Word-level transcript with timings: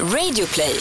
Radioplay. 0.00 0.80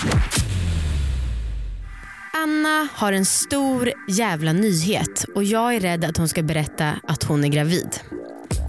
Anna 2.34 2.88
har 2.94 3.14
en 3.14 3.26
stor 3.26 3.94
jävla 4.08 4.54
nyhet 4.54 5.26
och 5.36 5.44
jag 5.44 5.76
är 5.76 5.80
rädd 5.80 6.06
att 6.06 6.18
hon 6.18 6.30
ska 6.30 6.44
berätta 6.44 6.94
att 7.08 7.24
hon 7.24 7.44
är 7.44 7.48
gravid. 7.48 8.00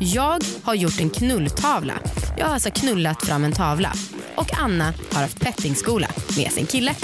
Jag 0.00 0.44
har 0.62 0.74
gjort 0.74 1.00
en 1.00 1.10
knulltavla. 1.10 1.94
Jag 2.36 2.46
har 2.46 2.54
alltså 2.54 2.70
knullat 2.70 3.26
fram 3.26 3.44
en 3.44 3.52
tavla. 3.52 3.92
Och 4.34 4.58
Anna 4.58 4.94
har 5.12 5.20
haft 5.20 5.40
pettingskola 5.40 6.08
med 6.36 6.52
sin 6.52 6.66
kille. 6.66 6.94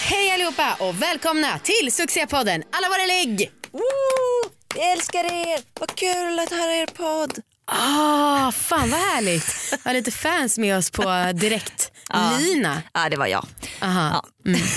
Hej 0.00 0.30
allihopa 0.30 0.76
och 0.78 1.02
välkomna 1.02 1.58
till 1.58 1.92
succépodden 1.92 2.62
Alla 2.72 2.88
våra 2.88 3.06
lägg! 3.06 3.50
Woo! 3.72 4.15
Vi 4.76 4.82
älskar 4.82 5.24
er! 5.24 5.60
Vad 5.80 5.94
kul 5.94 6.38
att 6.38 6.50
höra 6.50 6.74
er 6.74 6.86
podd. 6.86 7.38
Ah, 7.64 8.52
fan 8.52 8.90
vad 8.90 9.00
härligt. 9.00 9.72
Vi 9.72 9.78
har 9.84 9.94
lite 9.94 10.10
fans 10.10 10.58
med 10.58 10.76
oss 10.76 10.90
på 10.90 11.32
direkt. 11.34 11.92
Lina. 12.38 12.82
Ja, 12.94 13.08
det 13.08 13.16
var 13.16 13.26
jag. 13.26 13.46
Aha. 13.80 14.24
Mm. 14.46 14.60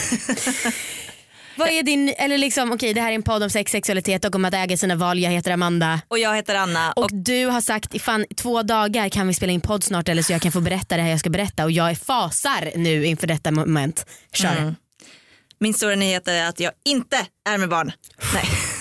Vad 1.55 1.69
är 1.69 1.83
din, 1.83 2.13
eller 2.17 2.37
liksom 2.37 2.71
okej 2.71 2.93
det 2.93 3.01
här 3.01 3.11
är 3.11 3.15
en 3.15 3.23
podd 3.23 3.43
om 3.43 3.49
sex, 3.49 3.71
sexualitet 3.71 4.25
och 4.25 4.35
om 4.35 4.45
att 4.45 4.53
äga 4.53 4.77
sina 4.77 4.95
val. 4.95 5.19
Jag 5.19 5.31
heter 5.31 5.51
Amanda. 5.51 6.01
Och 6.07 6.19
jag 6.19 6.35
heter 6.35 6.55
Anna. 6.55 6.91
Och, 6.91 7.09
du 7.11 7.45
har 7.45 7.61
sagt 7.61 8.01
fan 8.01 8.25
två 8.35 8.63
dagar 8.63 9.09
kan 9.09 9.27
vi 9.27 9.33
spela 9.33 9.51
in 9.51 9.61
podd 9.61 9.83
snart 9.83 10.09
eller 10.09 10.21
så 10.21 10.33
jag 10.33 10.41
kan 10.41 10.51
få 10.51 10.61
berätta 10.61 10.97
det 10.97 11.01
här 11.03 11.09
jag 11.09 11.19
ska 11.19 11.29
berätta 11.29 11.63
och 11.63 11.71
jag 11.71 11.97
fasar 11.97 12.71
nu 12.75 13.05
inför 13.05 13.27
detta 13.27 13.51
moment. 13.51 14.05
Kör. 14.33 14.57
Mm. 14.57 14.75
Min 15.59 15.73
stora 15.73 15.95
nyhet 15.95 16.27
är 16.27 16.49
att 16.49 16.59
jag 16.59 16.71
inte 16.85 17.25
är 17.49 17.57
med 17.57 17.69
barn. 17.69 17.91
Nej. 18.33 18.43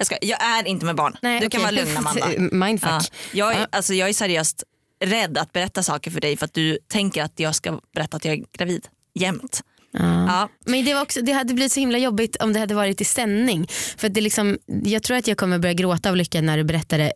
Jag, 0.00 0.06
ska, 0.06 0.16
jag 0.22 0.42
är 0.42 0.66
inte 0.66 0.86
med 0.86 0.94
barn. 0.96 1.16
Nej, 1.22 1.40
du 1.40 1.46
okej. 1.46 1.50
kan 1.50 1.60
vara 1.62 1.70
lugn 1.70 1.96
Amanda. 1.96 2.26
Mindfuck. 2.66 2.90
Ja. 2.90 3.00
Jag, 3.32 3.54
är, 3.54 3.58
Ja. 3.60 3.66
alltså, 3.72 3.94
jag 3.94 4.08
är 4.08 4.12
seriöst 4.12 4.62
rädd 5.04 5.38
att 5.38 5.52
berätta 5.52 5.82
saker 5.82 6.10
för 6.10 6.20
dig 6.20 6.36
för 6.36 6.44
att 6.44 6.54
du 6.54 6.78
tänker 6.88 7.22
att 7.22 7.40
jag 7.40 7.54
ska 7.54 7.80
berätta 7.94 8.16
att 8.16 8.24
jag 8.24 8.34
är 8.34 8.44
gravid 8.58 8.86
jämt. 9.14 9.60
Ja. 9.92 10.48
Men 10.66 10.84
det, 10.84 10.94
var 10.94 11.02
också, 11.02 11.22
det 11.22 11.32
hade 11.32 11.54
blivit 11.54 11.72
så 11.72 11.80
himla 11.80 11.98
jobbigt 11.98 12.36
om 12.36 12.52
det 12.52 12.60
hade 12.60 12.74
varit 12.74 13.00
i 13.00 13.04
sändning. 13.04 13.66
För 13.96 14.06
att 14.06 14.14
det 14.14 14.20
liksom, 14.20 14.58
jag 14.84 15.02
tror 15.02 15.16
att 15.16 15.26
jag 15.26 15.36
kommer 15.36 15.58
börja 15.58 15.74
gråta 15.74 16.08
av 16.10 16.16
lycka 16.16 16.40
när 16.40 16.56
du 16.56 16.64
berättar 16.64 16.98
det. 16.98 17.12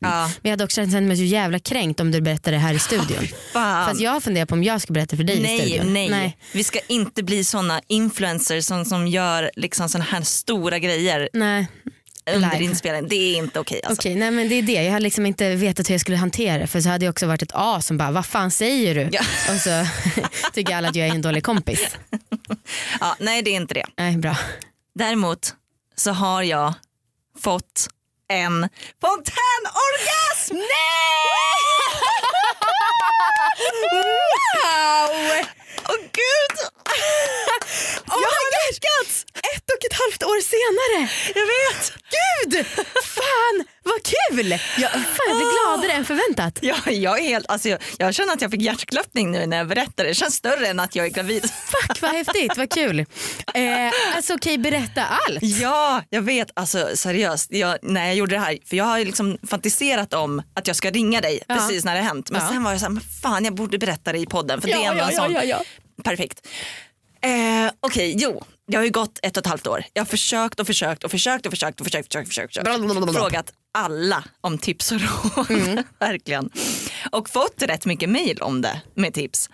Ja. 0.00 0.22
Men 0.26 0.40
jag 0.42 0.50
hade 0.50 0.64
också 0.64 0.74
känt 0.90 1.08
mig 1.08 1.16
så 1.16 1.22
jävla 1.22 1.58
kränkt 1.58 2.00
om 2.00 2.10
du 2.10 2.20
berättade 2.20 2.56
det 2.56 2.60
här 2.60 2.74
i 2.74 2.78
studion. 2.78 3.28
Fan. 3.52 3.88
Fast 3.88 4.00
jag 4.00 4.22
funderar 4.22 4.46
på 4.46 4.54
om 4.54 4.64
jag 4.64 4.80
ska 4.80 4.92
berätta 4.92 5.16
för 5.16 5.24
dig 5.24 5.36
i 5.38 5.42
Nej, 5.42 5.58
studion. 5.60 5.92
nej, 5.92 6.38
Vi 6.52 6.64
ska 6.64 6.78
inte 6.88 7.22
bli 7.22 7.44
såna 7.44 7.80
influencers 7.86 8.64
som, 8.64 8.84
som 8.84 9.06
gör 9.08 9.50
liksom 9.56 9.88
såna 9.88 10.04
här 10.04 10.22
stora 10.22 10.78
grejer 10.78 11.28
nej. 11.32 11.68
Under 12.34 12.62
inspelningen. 12.62 13.08
Det 13.08 13.16
är 13.16 13.36
inte 13.36 13.60
okej. 13.60 13.80
Alltså. 13.84 14.00
Okej, 14.00 14.14
nej 14.14 14.30
men 14.30 14.48
det 14.48 14.54
är 14.54 14.62
det. 14.62 14.72
Jag 14.72 14.92
hade 14.92 15.02
liksom 15.02 15.26
inte 15.26 15.54
vetat 15.54 15.88
hur 15.88 15.94
jag 15.94 16.00
skulle 16.00 16.16
hantera 16.16 16.58
det 16.58 16.66
för 16.66 16.80
så 16.80 16.88
hade 16.88 17.04
jag 17.04 17.12
också 17.12 17.26
varit 17.26 17.42
ett 17.42 17.52
A 17.54 17.80
som 17.80 17.98
bara, 17.98 18.10
vad 18.10 18.26
fan 18.26 18.50
säger 18.50 18.94
du? 18.94 19.08
Ja. 19.12 19.20
Och 19.54 19.60
så 19.60 19.86
tycker 20.52 20.76
alla 20.76 20.88
att 20.88 20.96
jag 20.96 21.08
är 21.08 21.12
en 21.14 21.22
dålig 21.22 21.44
kompis. 21.44 21.88
Ja, 23.00 23.16
nej 23.18 23.42
det 23.42 23.50
är 23.50 23.56
inte 23.56 23.74
det. 23.74 23.84
Nej, 23.96 24.16
bra. 24.16 24.36
Däremot 24.94 25.54
så 25.96 26.10
har 26.10 26.42
jag 26.42 26.74
fått 27.42 27.88
en 28.28 28.68
fontänorgasm! 29.00 30.56
Wow! 33.92 35.44
Åh 35.88 35.96
gud! 36.00 36.56
jag 38.06 38.12
har 38.14 38.72
lyckats! 38.72 39.24
Halvt 40.20 40.32
år 40.32 40.40
senare! 40.40 41.10
Jag 41.34 41.46
vet! 41.46 41.92
Gud! 42.10 42.66
Fan 43.04 43.64
vad 43.82 44.02
kul! 44.02 44.50
Jag, 44.50 44.90
fan, 44.90 45.04
jag 45.28 45.36
blir 45.36 45.64
gladare 45.64 45.92
än 45.92 46.04
förväntat. 46.04 46.58
Ja, 46.62 46.76
jag, 46.90 47.18
är 47.20 47.24
helt, 47.24 47.46
alltså 47.48 47.68
jag, 47.68 47.78
jag 47.98 48.14
känner 48.14 48.32
att 48.32 48.42
jag 48.42 48.50
fick 48.50 48.62
hjärtklappning 48.62 49.30
nu 49.30 49.46
när 49.46 49.56
jag 49.56 49.68
berättar 49.68 50.04
det. 50.04 50.10
Det 50.10 50.14
känns 50.14 50.34
större 50.34 50.66
än 50.66 50.80
att 50.80 50.96
jag 50.96 51.06
är 51.06 51.10
gravid. 51.10 51.42
Fuck 51.42 52.00
vad 52.02 52.10
häftigt, 52.10 52.56
vad 52.56 52.70
kul. 52.72 52.98
Eh, 53.00 53.06
alltså 54.16 54.34
okej, 54.34 54.58
berätta 54.58 55.04
allt. 55.04 55.38
Ja, 55.42 56.02
jag 56.10 56.22
vet. 56.22 56.48
Alltså 56.54 56.88
seriöst, 56.94 57.46
jag, 57.52 57.78
när 57.82 58.06
jag 58.06 58.14
gjorde 58.14 58.34
det 58.34 58.40
här, 58.40 58.58
för 58.66 58.76
jag 58.76 58.84
har 58.84 58.98
liksom 58.98 59.38
fantiserat 59.48 60.14
om 60.14 60.42
att 60.54 60.66
jag 60.66 60.76
ska 60.76 60.90
ringa 60.90 61.20
dig 61.20 61.42
Ja. 61.48 61.54
precis 61.54 61.84
när 61.84 61.94
det 61.94 62.00
har 62.00 62.06
hänt. 62.08 62.30
Men 62.30 62.40
Ja. 62.40 62.48
sen 62.48 62.62
var 62.64 62.70
jag 62.70 62.80
såhär, 62.80 62.92
men 62.92 63.02
fan 63.22 63.44
jag 63.44 63.54
borde 63.54 63.78
berätta 63.78 64.12
det 64.12 64.18
i 64.18 64.26
podden 64.26 64.60
för 64.60 64.68
det 64.68 64.74
är 64.74 64.78
Ja, 64.84 64.90
ändå 64.90 65.02
ja, 65.02 65.08
en 65.08 65.14
ja, 65.14 65.22
sån. 65.22 65.32
ja, 65.32 65.44
ja. 65.44 65.62
Perfekt. 66.04 66.46
Eh, 67.20 67.70
Okej, 67.80 68.14
jo. 68.18 68.42
Jag 68.70 68.80
har 68.80 68.84
ju 68.84 68.90
gått 68.90 69.18
ett 69.22 69.36
och 69.36 69.40
ett 69.40 69.46
halvt 69.46 69.66
år. 69.66 69.84
Jag 69.92 70.00
har 70.02 70.06
försökt 70.06 70.60
och 70.60 70.66
försökt 70.66 71.04
och 71.04 71.10
försökt 71.10 71.46
och 71.46 71.52
försökt 71.52 71.80
och 71.80 71.86
försökt, 71.86 72.08
försökt, 72.08 72.28
försökt, 72.28 72.48
försökt. 72.48 72.68
Frågat 73.14 73.52
alla 73.74 74.24
om 74.40 74.58
tips 74.58 74.92
och 74.92 75.00
råd. 75.00 75.50
Mm. 75.50 75.84
verkligen. 75.98 76.50
Och 77.12 77.30
fått 77.30 77.62
rätt 77.62 77.84
mycket 77.84 78.08
mail 78.08 78.38
om 78.42 78.62
det 78.62 78.80
med 78.94 79.14
tips. 79.14 79.50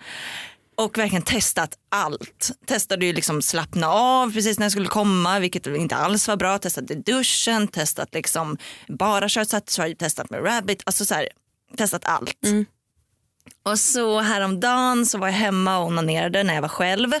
Och 0.77 0.97
verkligen 0.97 1.23
testat 1.23 1.77
allt. 1.89 2.51
Testade 2.65 3.05
ju 3.05 3.13
liksom 3.13 3.41
slappna 3.41 3.87
av 3.87 4.33
precis 4.33 4.59
när 4.59 4.65
jag 4.65 4.71
skulle 4.71 4.87
komma 4.87 5.39
vilket 5.39 5.67
inte 5.67 5.95
alls 5.95 6.27
var 6.27 6.35
bra. 6.35 6.57
Testat 6.57 6.91
i 6.91 6.95
duschen, 6.95 7.67
testat 7.67 8.13
liksom 8.13 8.57
bara 8.87 9.29
kört 9.29 9.47
Satisfyer, 9.47 9.95
testat 9.95 10.29
med 10.29 10.45
Rabbit. 10.45 10.81
Alltså 10.85 11.05
så 11.05 11.13
här, 11.13 11.29
testat 11.77 12.05
allt. 12.05 12.37
Och 13.63 13.79
så 13.79 14.19
häromdagen 14.19 15.05
så 15.05 15.17
var 15.17 15.27
jag 15.27 15.33
hemma 15.33 15.77
och 15.77 15.85
onanerade 15.85 16.43
när 16.43 16.53
jag 16.55 16.61
var 16.61 16.69
själv. 16.69 17.11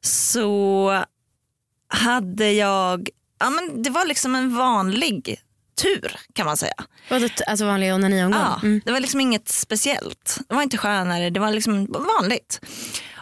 Så 0.00 1.04
hade 1.88 2.52
jag, 2.52 3.08
ja 3.40 3.50
men 3.50 3.82
det 3.82 3.90
var 3.90 4.06
liksom 4.06 4.34
en 4.34 4.56
vanlig 4.56 5.40
tur 5.82 6.16
kan 6.32 6.46
man 6.46 6.56
säga. 6.56 6.74
Alltså 7.46 7.66
vanlig 7.66 7.94
onaniomgång? 7.94 8.40
Ja, 8.40 8.60
Mm. 8.62 8.80
Det 8.84 8.92
var 8.92 9.00
liksom 9.00 9.20
inget 9.20 9.48
speciellt. 9.48 10.38
Det 10.48 10.54
var 10.54 10.62
inte 10.62 10.78
skönare, 10.78 11.30
det 11.30 11.40
var 11.40 11.50
liksom 11.50 11.86
vanligt. 12.20 12.60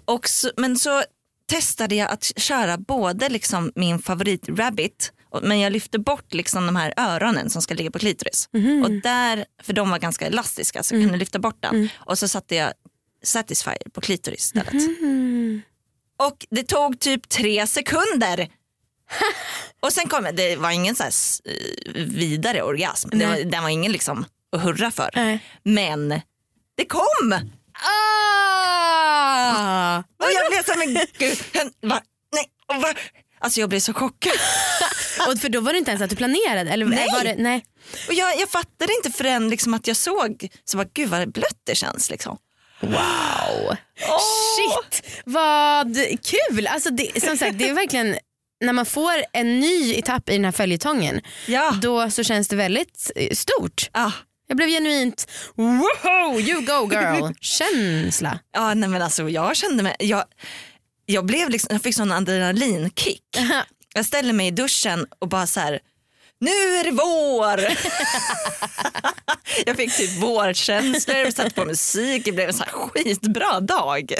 Och 0.04 0.28
så, 0.28 0.50
men 0.56 0.76
så 0.78 1.02
testade 1.50 1.94
jag 1.94 2.10
att 2.10 2.32
köra 2.36 2.78
både 2.78 3.28
liksom 3.28 3.72
min 3.74 3.98
favorit 3.98 4.48
Rabbit 4.48 5.12
men 5.42 5.60
jag 5.60 5.72
lyfte 5.72 5.98
bort 5.98 6.34
liksom 6.34 6.66
de 6.66 6.76
här 6.76 6.94
öronen 6.96 7.50
som 7.50 7.62
ska 7.62 7.74
ligga 7.74 7.90
på 7.90 7.98
klitoris. 7.98 8.48
Och 8.84 8.90
där, 8.90 9.44
för 9.62 9.72
de 9.72 9.90
var 9.90 9.98
ganska 9.98 10.26
elastiska 10.26 10.82
så 10.82 10.94
jag 10.94 11.02
kunde 11.02 11.18
lyfta 11.18 11.38
bort 11.38 11.56
den. 11.62 11.88
Och 11.96 12.18
så 12.18 12.28
satte 12.28 12.54
jag 12.54 12.72
Satisfyer 13.22 13.90
på 13.92 14.00
klitoris 14.00 14.40
istället. 14.44 14.72
Och 16.16 16.46
det 16.50 16.62
tog 16.62 17.00
typ 17.00 17.28
tre 17.28 17.66
sekunder. 17.66 18.48
Och 19.80 19.92
sen 19.92 20.08
kom 20.08 20.28
det 20.32 20.56
var 20.56 20.70
ingen 20.70 20.96
så 20.96 21.02
här 21.02 21.12
eh, 21.44 21.52
vidare 22.04 22.62
orgasm. 22.62 23.08
Det 23.12 23.26
var, 23.26 23.36
den 23.36 23.62
var 23.62 23.70
ingen 23.70 23.92
liksom 23.92 24.24
att 24.56 24.62
hurra 24.62 24.90
för. 24.90 25.10
Nej. 25.14 25.38
Men 25.62 26.08
det 26.76 26.84
kom! 26.84 27.32
Ah! 27.72 28.98
Och 29.98 30.30
jag 30.32 30.50
blev 30.50 30.62
så 30.64 30.72
här, 30.72 30.78
men 30.78 31.06
gud, 31.18 31.38
va? 31.82 32.00
Nej, 32.32 32.50
va? 32.80 32.94
Alltså 33.38 33.60
jag 33.60 33.68
blev 33.68 33.80
så 33.80 33.94
chockad. 33.94 34.32
Och 35.28 35.38
för 35.38 35.48
då 35.48 35.60
var 35.60 35.72
det 35.72 35.78
inte 35.78 35.90
ens 35.90 36.02
att 36.02 36.10
du 36.10 36.16
planerade? 36.16 36.70
Eller 36.70 36.86
Nej. 36.86 37.08
Var 37.12 37.24
det, 37.24 37.34
nej. 37.38 37.64
Och 38.08 38.14
jag, 38.14 38.40
jag 38.40 38.50
fattade 38.50 38.92
inte 38.94 39.10
förrän 39.10 39.50
liksom 39.50 39.74
att 39.74 39.86
jag 39.86 39.96
såg, 39.96 40.48
så 40.64 40.76
bara, 40.76 40.88
gud 40.92 41.10
vad 41.10 41.32
blött 41.32 41.60
det 41.64 41.74
känns. 41.74 42.10
Liksom. 42.10 42.38
Wow. 42.86 43.76
Åh! 44.08 44.20
Shit, 44.56 45.22
vad 45.24 45.96
kul. 46.22 46.66
Alltså 46.66 46.90
det, 46.90 47.22
som 47.22 47.36
sagt, 47.36 47.58
det 47.58 47.68
är 47.68 47.74
verkligen 47.74 48.16
när 48.64 48.72
man 48.72 48.86
får 48.86 49.12
en 49.32 49.60
ny 49.60 49.94
etapp 49.94 50.28
i 50.28 50.32
den 50.32 50.44
här 50.44 50.52
följetongen 50.52 51.20
Ja. 51.46 51.78
då 51.82 52.10
så 52.10 52.22
känns 52.24 52.48
det 52.48 52.56
väldigt 52.56 53.10
eh, 53.16 53.30
stort. 53.34 53.88
Ah. 53.92 54.10
Jag 54.46 54.56
blev 54.56 54.68
genuint 54.68 55.30
wow 55.54 56.40
you 56.40 56.60
go 56.60 56.92
girl 56.92 57.32
känsla. 57.40 58.38
Ja, 58.52 58.74
nej 58.74 58.88
men 58.88 59.02
alltså 59.02 59.30
jag 59.30 59.56
kände 59.56 59.82
mig, 59.82 59.96
jag, 59.98 60.24
jag, 61.06 61.26
blev 61.26 61.50
liksom, 61.50 61.68
jag 61.72 61.82
fick 61.82 61.94
sån 61.94 62.12
adrenalinkick. 62.12 63.22
Jag 63.96 64.06
ställer 64.06 64.32
mig 64.32 64.46
i 64.46 64.50
duschen 64.50 65.06
och 65.18 65.28
bara 65.28 65.46
så 65.46 65.60
här. 65.60 65.80
Nu 66.40 66.50
är 66.50 66.84
det 66.84 66.90
vår! 66.90 67.60
jag 69.66 69.76
fick 69.76 69.96
typ 69.96 70.22
vårkänslor, 70.22 71.30
satte 71.30 71.50
på 71.50 71.64
musik, 71.64 72.24
det 72.24 72.32
blev 72.32 72.48
en 72.48 72.54
så 72.54 72.64
skitbra 72.64 73.60
dag. 73.60 74.12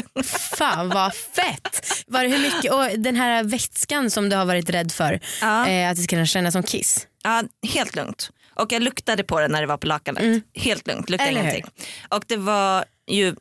Fan 0.59 0.89
vad 0.89 1.15
fett. 1.15 2.03
Var 2.07 2.23
det 2.25 2.29
hur 2.29 2.39
mycket, 2.39 2.73
och 2.73 2.99
den 2.99 3.17
här 3.17 3.43
vätskan 3.45 4.11
som 4.11 4.29
du 4.29 4.37
har 4.37 4.45
varit 4.45 4.71
rädd 4.71 4.93
för 4.93 5.21
Ja. 5.41 5.69
eh, 5.69 5.91
att 5.91 5.97
det 5.97 6.03
ska 6.03 6.27
kännas 6.27 6.53
som 6.53 6.63
kiss. 6.63 7.07
Ja, 7.23 7.43
helt 7.73 7.97
lugnt. 7.97 8.31
Och 8.55 8.73
jag 8.73 8.83
luktade 8.83 9.25
på 9.25 9.41
det 9.41 9.49
när 9.49 9.61
det 9.61 9.67
var 9.67 9.77
på 9.77 9.87
lakanet. 9.87 10.43
Helt 10.55 10.87
lugnt, 10.87 11.11
luktade 11.11 11.31
Eller 11.31 11.43
hur? 11.43 11.51
ingenting. 11.51 11.73
Och 12.09 12.25
det 12.27 12.37
var 12.37 12.85
ju 13.09 13.35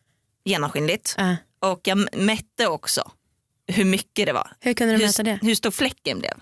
genomskinligt. 0.46 1.16
Ja. 1.18 1.36
Och 1.62 1.80
jag 1.84 2.16
mätte 2.18 2.68
också 2.68 3.12
hur 3.68 3.86
mycket 3.86 4.26
det 4.26 4.34
var. 4.34 4.52
Hur 4.60 4.74
kunde 4.74 4.94
du 4.94 5.00
hur, 5.00 5.06
mäta 5.08 5.24
det? 5.24 5.40
hur 5.42 5.56
stor 5.56 5.72
fläcken 5.72 6.20
blev. 6.20 6.34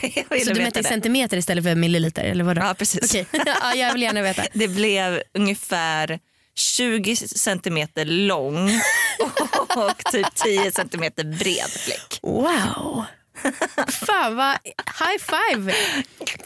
Ville 0.30 0.44
Så 0.44 0.52
du 0.52 0.62
mätte 0.62 0.80
i 0.80 0.84
centimeter 0.84 1.36
istället 1.36 1.64
för 1.64 1.74
milliliter 1.74 2.22
eller 2.24 2.44
vadå? 2.44 2.60
Ja 2.62 2.74
precis. 2.74 3.04
Okej, 3.04 3.26
ja, 3.46 3.74
jag 3.74 3.92
vill 3.92 4.02
gärna 4.02 4.22
veta. 4.22 4.42
Det 4.52 4.68
blev 4.68 5.22
ungefär 5.34 6.18
20 6.54 7.16
centimeter 7.16 8.04
lång 8.04 8.70
och 9.76 10.12
typ 10.12 10.34
10 10.34 10.72
centimeter 10.72 11.24
bred 11.24 11.70
fläck. 11.70 12.18
Wow. 12.22 13.04
Fan 13.88 14.36
vad 14.36 14.56
high 14.98 15.18
five 15.18 15.72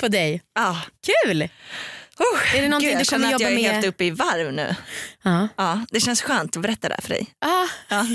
på 0.01 0.09
dig. 0.09 0.43
Ah, 0.55 0.77
Kul. 1.27 1.49
Oh, 2.19 2.57
Är 2.57 2.63
det 2.63 2.69
någonting 2.69 2.91
Gud, 2.91 2.99
du 2.99 3.05
kommer 3.05 3.35
att 3.35 3.41
jag 3.41 3.51
är 3.53 3.55
med? 3.57 3.73
helt 3.73 3.87
uppe 3.87 4.05
i 4.05 4.11
varv 4.11 4.53
nu. 4.53 4.77
Ja. 5.23 5.49
Ja, 5.57 5.81
det 5.91 6.01
känns 6.01 6.23
skönt 6.23 6.57
att 6.57 6.63
berätta 6.63 6.89
det 6.89 6.95
här 6.95 7.03
för 7.03 7.09
dig. 7.09 7.27
Ah. 7.41 7.67
Ja. 7.89 8.07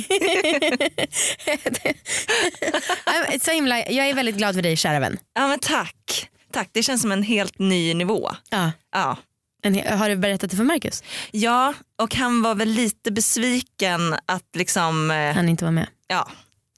Så 3.42 3.52
himla, 3.52 3.78
jag 3.78 4.10
är 4.10 4.14
väldigt 4.14 4.36
glad 4.38 4.56
för 4.56 4.62
dig 4.62 4.78
kära 4.78 5.00
vän. 5.00 5.18
ja 5.34 5.48
men 5.48 5.60
tack. 5.60 6.30
Tack, 6.52 6.70
det 6.72 6.84
känns 6.84 7.02
som 7.02 7.12
en 7.12 7.24
helt 7.24 7.60
ny 7.60 7.94
nivå. 7.94 8.32
Ja. 8.50 8.72
Ja. 8.94 9.18
En, 9.64 9.98
har 10.00 10.10
du 10.10 10.16
berättat 10.16 10.50
det 10.50 10.56
för 10.58 10.64
Marcus? 10.64 11.04
ja, 11.32 11.74
och 12.02 12.16
han 12.16 12.42
var 12.42 12.56
väl 12.56 12.68
lite 12.70 13.12
besviken 13.12 14.16
att 14.26 14.56
liksom, 14.56 15.12
eh, 15.12 15.36
Han 15.36 15.50
inte 15.50 15.66
var 15.66 15.72
med. 15.72 15.88
ja, 16.08 16.30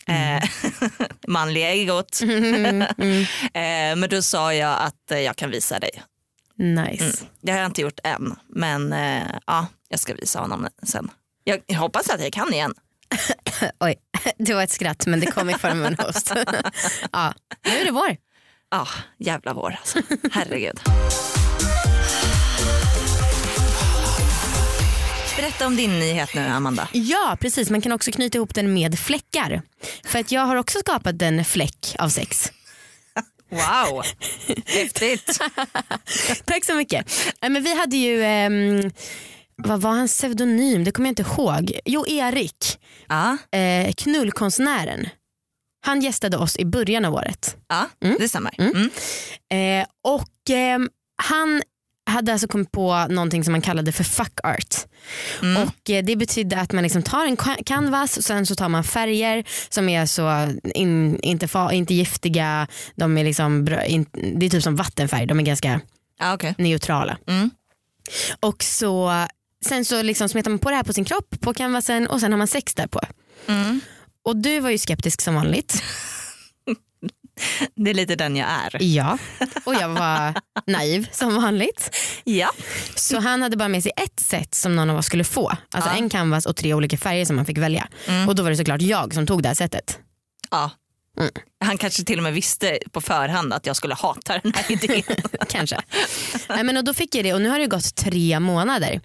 eh, 0.07 0.49
manliga 1.27 1.69
egot. 1.71 2.21
Mm, 2.21 2.81
mm. 2.97 3.21
Eh, 3.53 3.95
men 3.95 4.09
då 4.09 4.21
sa 4.21 4.53
jag 4.53 4.77
att 4.81 5.19
jag 5.21 5.35
kan 5.35 5.51
visa 5.51 5.79
dig. 5.79 5.91
Nice. 6.61 7.25
Det 7.41 7.51
har 7.51 7.59
jag 7.59 7.65
inte 7.65 7.81
gjort 7.81 7.99
än, 8.03 8.35
men 8.47 8.93
eh, 8.93 9.27
ja, 9.47 9.67
jag 9.89 9.99
ska 9.99 10.13
visa 10.13 10.39
honom 10.39 10.67
sen. 10.83 11.11
Jag, 11.43 11.61
jag 11.65 11.79
hoppas 11.79 12.09
att 12.09 12.21
jag 12.21 12.33
kan 12.33 12.53
igen. 12.53 12.73
Oj, 13.79 13.95
det 14.37 14.53
var 14.53 14.63
ett 14.63 14.71
skratt 14.71 15.05
men 15.05 15.19
det 15.19 15.25
kom 15.25 15.49
i 15.49 15.53
form 15.53 15.79
av 15.79 15.85
en 15.85 15.95
host. 15.95 16.33
ja, 17.11 17.33
nu 17.65 17.71
är 17.71 17.85
det 17.85 17.91
vår. 17.91 18.17
Ja, 18.71 18.87
jävla 19.17 19.53
vår 19.53 19.75
alltså. 19.79 19.99
Herregud. 20.31 20.79
Berätta 25.35 25.67
om 25.67 25.75
din 25.75 25.99
nyhet 25.99 26.35
nu 26.35 26.41
Amanda. 26.41 26.87
Ja 26.91 27.37
precis, 27.41 27.69
man 27.69 27.81
kan 27.81 27.91
också 27.91 28.11
knyta 28.11 28.37
ihop 28.37 28.55
den 28.55 28.73
med 28.73 28.99
fläckar. 28.99 29.61
För 30.05 30.19
att 30.19 30.31
jag 30.31 30.41
har 30.41 30.55
också 30.55 30.79
skapat 30.79 31.21
en 31.21 31.45
fläck 31.45 31.95
av 31.99 32.09
sex. 32.09 32.51
Wow, 33.51 34.03
häftigt. 34.65 35.39
Tack 36.45 36.65
så 36.65 36.75
mycket. 36.75 37.11
Nej, 37.41 37.51
Men 37.51 37.63
vi 37.63 37.75
hade 37.77 37.97
ju, 37.97 38.23
ehm, 38.23 38.91
vad 39.55 39.81
var 39.81 39.91
hans 39.91 40.17
pseudonym? 40.17 40.83
Det 40.83 40.91
kommer 40.91 41.09
jag 41.09 41.11
inte 41.11 41.21
ihåg. 41.41 41.79
Jo, 41.85 42.05
Erik, 42.07 42.79
Ja, 43.07 43.37
eh, 43.59 43.93
knullkonstnären. 43.97 45.09
Han 45.85 46.01
gästade 46.01 46.37
oss 46.37 46.55
i 46.57 46.65
början 46.65 47.05
av 47.05 47.13
året. 47.13 47.57
ja 47.67 47.89
det 48.17 48.29
stämmer. 48.29 48.55
Mm. 48.57 48.71
Mm. 49.51 49.81
Eh, 49.81 49.87
och 50.03 50.49
ehm, 50.49 50.89
han 51.23 51.61
hade 52.05 52.31
alltså 52.33 52.47
kommit 52.47 52.71
på 52.71 53.07
någonting 53.09 53.43
som 53.43 53.51
man 53.51 53.61
kallade 53.61 53.91
för 53.91 54.03
fuck 54.03 54.39
art. 54.43 54.75
Mm. 55.41 55.63
Och 55.63 55.89
eh, 55.89 56.03
det 56.03 56.15
betydde 56.15 56.59
att 56.59 56.71
man 56.73 56.83
liksom 56.83 57.03
tar 57.03 57.25
en 57.25 57.37
canvas 57.65 58.17
och 58.17 58.23
sen 58.23 58.45
så 58.45 58.55
tar 58.55 58.69
man 58.69 58.83
färger 58.83 59.43
som 59.69 59.89
är 59.89 60.05
så 60.05 60.53
in, 60.75 61.19
inte, 61.21 61.47
fa, 61.47 61.71
inte 61.71 61.93
giftiga, 61.93 62.67
de 62.95 63.17
är 63.17 63.23
liksom, 63.23 63.67
in, 63.87 64.05
det 64.35 64.45
är 64.45 64.49
typ 64.49 64.63
som 64.63 64.75
vattenfärg, 64.75 65.25
de 65.25 65.39
är 65.39 65.43
ganska 65.43 65.81
Ja, 66.19 66.33
okej. 66.33 66.55
neutrala. 66.57 67.17
Mm. 67.27 67.49
Och 68.39 68.63
så, 68.63 69.25
sen 69.65 69.85
så 69.85 70.01
liksom 70.01 70.29
smetar 70.29 70.49
man 70.51 70.59
på 70.59 70.69
det 70.69 70.75
här 70.75 70.83
på 70.83 70.93
sin 70.93 71.05
kropp, 71.05 71.41
på 71.41 71.53
canvasen 71.53 72.07
och 72.07 72.19
sen 72.19 72.31
har 72.31 72.37
man 72.37 72.47
sex 72.47 72.73
där 72.73 72.87
på. 72.87 73.01
Mm. 73.47 73.81
Och 74.23 74.35
du 74.37 74.59
var 74.59 74.69
ju 74.69 74.77
skeptisk 74.77 75.21
som 75.21 75.35
vanligt. 75.35 75.83
Det 77.75 77.89
är 77.89 77.93
lite 77.93 78.15
den 78.15 78.35
jag 78.35 78.47
är. 78.49 78.77
Ja. 78.83 79.17
Och 79.63 79.73
jag 79.75 79.89
var 79.89 80.33
naiv 80.67 81.07
som 81.11 81.35
vanligt. 81.41 81.95
Ja. 82.23 82.49
Så 82.95 83.19
han 83.19 83.41
hade 83.41 83.57
bara 83.57 83.69
med 83.69 83.83
sig 83.83 83.91
ett 83.97 84.19
set 84.19 84.55
som 84.55 84.75
någon 84.75 84.89
av 84.89 84.97
oss 84.97 85.05
skulle 85.05 85.23
få. 85.23 85.49
Alltså 85.71 85.89
Ja. 85.89 85.97
en 85.97 86.09
canvas 86.09 86.45
och 86.45 86.55
tre 86.55 86.73
olika 86.73 86.97
färger 86.97 87.25
som 87.25 87.35
man 87.35 87.45
fick 87.45 87.57
välja. 87.57 87.87
Mm. 88.07 88.27
Och 88.29 88.35
då 88.35 88.43
var 88.43 88.49
det 88.49 88.57
såklart 88.57 88.81
jag 88.81 89.13
som 89.13 89.27
tog 89.27 89.43
det 89.43 89.47
här 89.49 89.55
setet. 89.55 89.99
ja. 90.51 90.71
Mm. 91.19 91.31
Han 91.65 91.77
kanske 91.77 92.03
till 92.03 92.17
och 92.17 92.23
med 92.23 92.33
visste 92.33 92.79
på 92.91 93.01
förhand 93.01 93.53
att 93.53 93.65
jag 93.65 93.75
skulle 93.75 93.93
hata 93.95 94.39
den 94.43 94.53
här 94.55 94.71
idén. 94.71 95.03
Kanske. 95.49 95.77
Nej, 96.49 96.63
men 96.63 96.77
och 96.77 96.83
då 96.83 96.93
fick 96.93 97.15
jag 97.15 97.23
det 97.23 97.33
och 97.33 97.41
nu 97.41 97.49
har 97.49 97.59
det 97.59 97.67
gått 97.67 97.95
tre 97.95 98.39
månader. 98.39 99.01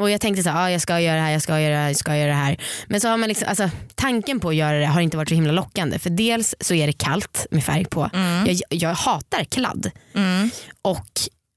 Och 0.00 0.10
jag 0.10 0.20
tänkte 0.20 0.42
så 0.42 0.50
här, 0.50 0.64
ah, 0.64 0.70
jag 0.70 0.80
ska 0.80 1.00
göra 1.00 1.16
det 1.16 1.22
här, 1.22 1.30
jag 1.32 1.42
ska 1.42 1.60
göra 1.60 1.74
det 1.74 1.80
här, 1.80 1.88
jag 1.88 1.96
ska 1.96 2.16
göra 2.16 2.28
det 2.28 2.34
här. 2.34 2.56
Men 2.88 3.00
så 3.00 3.08
har 3.08 3.16
man 3.16 3.28
liksom, 3.28 3.48
alltså, 3.48 3.70
tanken 3.94 4.40
på 4.40 4.48
att 4.48 4.54
göra 4.54 4.78
det 4.78 4.86
har 4.86 5.00
inte 5.00 5.16
varit 5.16 5.28
så 5.28 5.34
himla 5.34 5.52
lockande. 5.52 5.98
För 5.98 6.10
dels 6.10 6.54
så 6.60 6.74
är 6.74 6.86
det 6.86 6.92
kallt 6.92 7.46
med 7.50 7.64
färg 7.64 7.84
på. 7.84 8.10
Jag, 8.46 8.60
jag 8.68 8.94
hatar 8.94 9.44
kladd. 9.44 9.90
Mm. 10.14 10.50
Och 10.82 11.06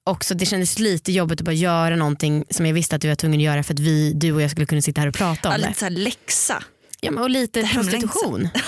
också 0.05 0.33
det 0.35 0.45
kändes 0.45 0.79
lite 0.79 1.11
jobbigt 1.11 1.39
att 1.41 1.45
bara 1.45 1.51
göra 1.51 1.95
någonting 1.95 2.45
som 2.49 2.65
jag 2.65 2.73
visste 2.73 2.95
att 2.95 3.01
du 3.01 3.07
var 3.07 3.15
tvungen 3.15 3.39
att 3.39 3.43
göra 3.45 3.63
för 3.63 3.73
att 3.73 3.79
vi, 3.79 4.13
du 4.13 4.31
och 4.33 4.41
jag 4.41 4.51
skulle 4.51 4.65
kunna 4.65 4.81
sitta 4.81 5.01
här 5.01 5.07
och 5.07 5.15
prata 5.15 5.49
om 5.49 5.55
Ja, 5.55 5.61
det. 5.61 5.67
lite 5.67 5.79
så 5.79 5.89
läxa. 5.89 6.63
Ja, 7.01 7.11
men 7.11 7.23
och 7.23 7.29
lite 7.29 7.61
hemlängtan. 7.61 8.01
prostitution. 8.01 8.49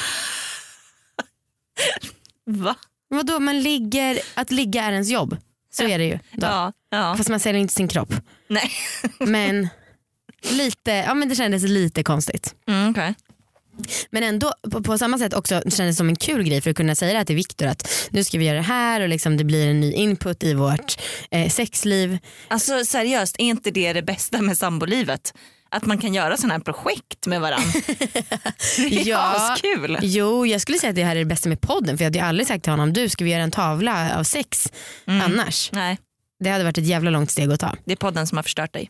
Va? 2.46 2.76
Vadå, 3.10 3.40
man 3.40 3.62
ligger, 3.62 4.20
att 4.34 4.52
ligga 4.52 4.84
är 4.84 4.92
ens 4.92 5.10
jobb. 5.10 5.38
Så 5.72 5.84
är 5.84 5.98
det 5.98 6.06
ju. 6.06 6.20
Då. 6.32 6.48
Ja. 6.48 6.74
ja. 6.90 7.16
Fast 7.18 7.30
man 7.30 7.40
säljer 7.40 7.62
inte 7.62 7.74
sin 7.74 7.88
kropp. 7.88 8.14
Nej. 8.48 8.72
Men, 9.20 9.70
lite, 10.52 10.92
ja, 10.92 11.14
men 11.14 11.30
det 11.30 11.36
kändes 11.36 11.64
lite 11.64 12.04
konstigt. 12.04 12.56
Mm, 12.68 12.90
okej. 12.90 13.16
Men 14.10 14.24
ändå 14.24 14.54
på, 14.72 14.84
på 14.84 14.98
samma 14.98 15.18
sätt 15.18 15.34
också 15.34 15.54
kändes 15.62 15.78
det 15.78 15.94
som 15.94 16.10
en 16.10 16.16
kul 16.16 16.44
grej 16.44 16.62
för 16.62 16.70
att 16.70 16.76
kunna 16.76 16.96
säga 16.96 17.12
det 17.12 17.18
här 17.18 17.26
till 17.26 17.36
Viktor 17.36 17.68
att 17.68 18.10
nu 18.10 18.24
ska 18.24 18.38
vi 18.38 18.46
göra 18.46 18.58
det 18.58 18.64
här 18.64 19.02
och 19.02 19.10
liksom 19.10 19.38
det 19.38 19.44
blir 19.44 19.70
en 19.70 19.80
ny 19.80 19.94
input 19.94 20.44
i 20.44 20.54
vårt 20.54 21.00
eh, 21.32 21.50
sexliv. 21.50 22.18
Alltså 22.48 22.86
seriöst, 22.86 23.36
är 23.40 23.44
inte 23.44 23.72
det 23.72 23.94
det 23.94 24.02
bästa 24.02 24.42
med 24.42 24.58
sambolivet? 24.58 25.34
Att 25.72 25.86
man 25.86 25.98
kan 25.98 26.14
göra 26.14 26.38
sådana 26.38 26.54
här 26.54 26.62
projekt 26.62 27.28
med 27.28 27.42
varandra. 27.42 27.68
Det 28.78 29.02
är 29.02 29.08
Ja. 29.08 29.52
askul. 29.54 29.98
Jo 30.02 30.46
jag 30.46 30.62
skulle 30.62 30.78
säga 30.78 30.90
att 30.90 30.96
det 30.96 31.04
här 31.04 31.16
är 31.16 31.20
det 31.20 31.26
bästa 31.26 31.50
med 31.50 31.62
podden 31.62 31.98
för 31.98 32.04
jag 32.04 32.08
hade 32.08 32.20
ju 32.20 32.26
aldrig 32.26 32.48
sagt 32.48 32.64
till 32.64 32.72
honom 32.74 32.94
du 32.94 33.10
ska 33.10 33.24
vi 33.24 33.32
göra 33.32 33.44
en 33.44 33.52
tavla 33.52 34.18
av 34.18 34.24
sex 34.24 34.72
annars. 35.06 35.70
Nej, 35.72 35.98
Det 36.40 36.50
hade 36.50 36.64
varit 36.64 36.78
ett 36.78 36.86
jävla 36.88 37.10
långt 37.10 37.32
steg 37.32 37.52
att 37.52 37.60
ta. 37.60 37.76
det 37.86 37.92
är 37.92 37.96
podden 37.96 38.28
som 38.28 38.38
har 38.38 38.44
förstört 38.44 38.74
dig. 38.74 38.90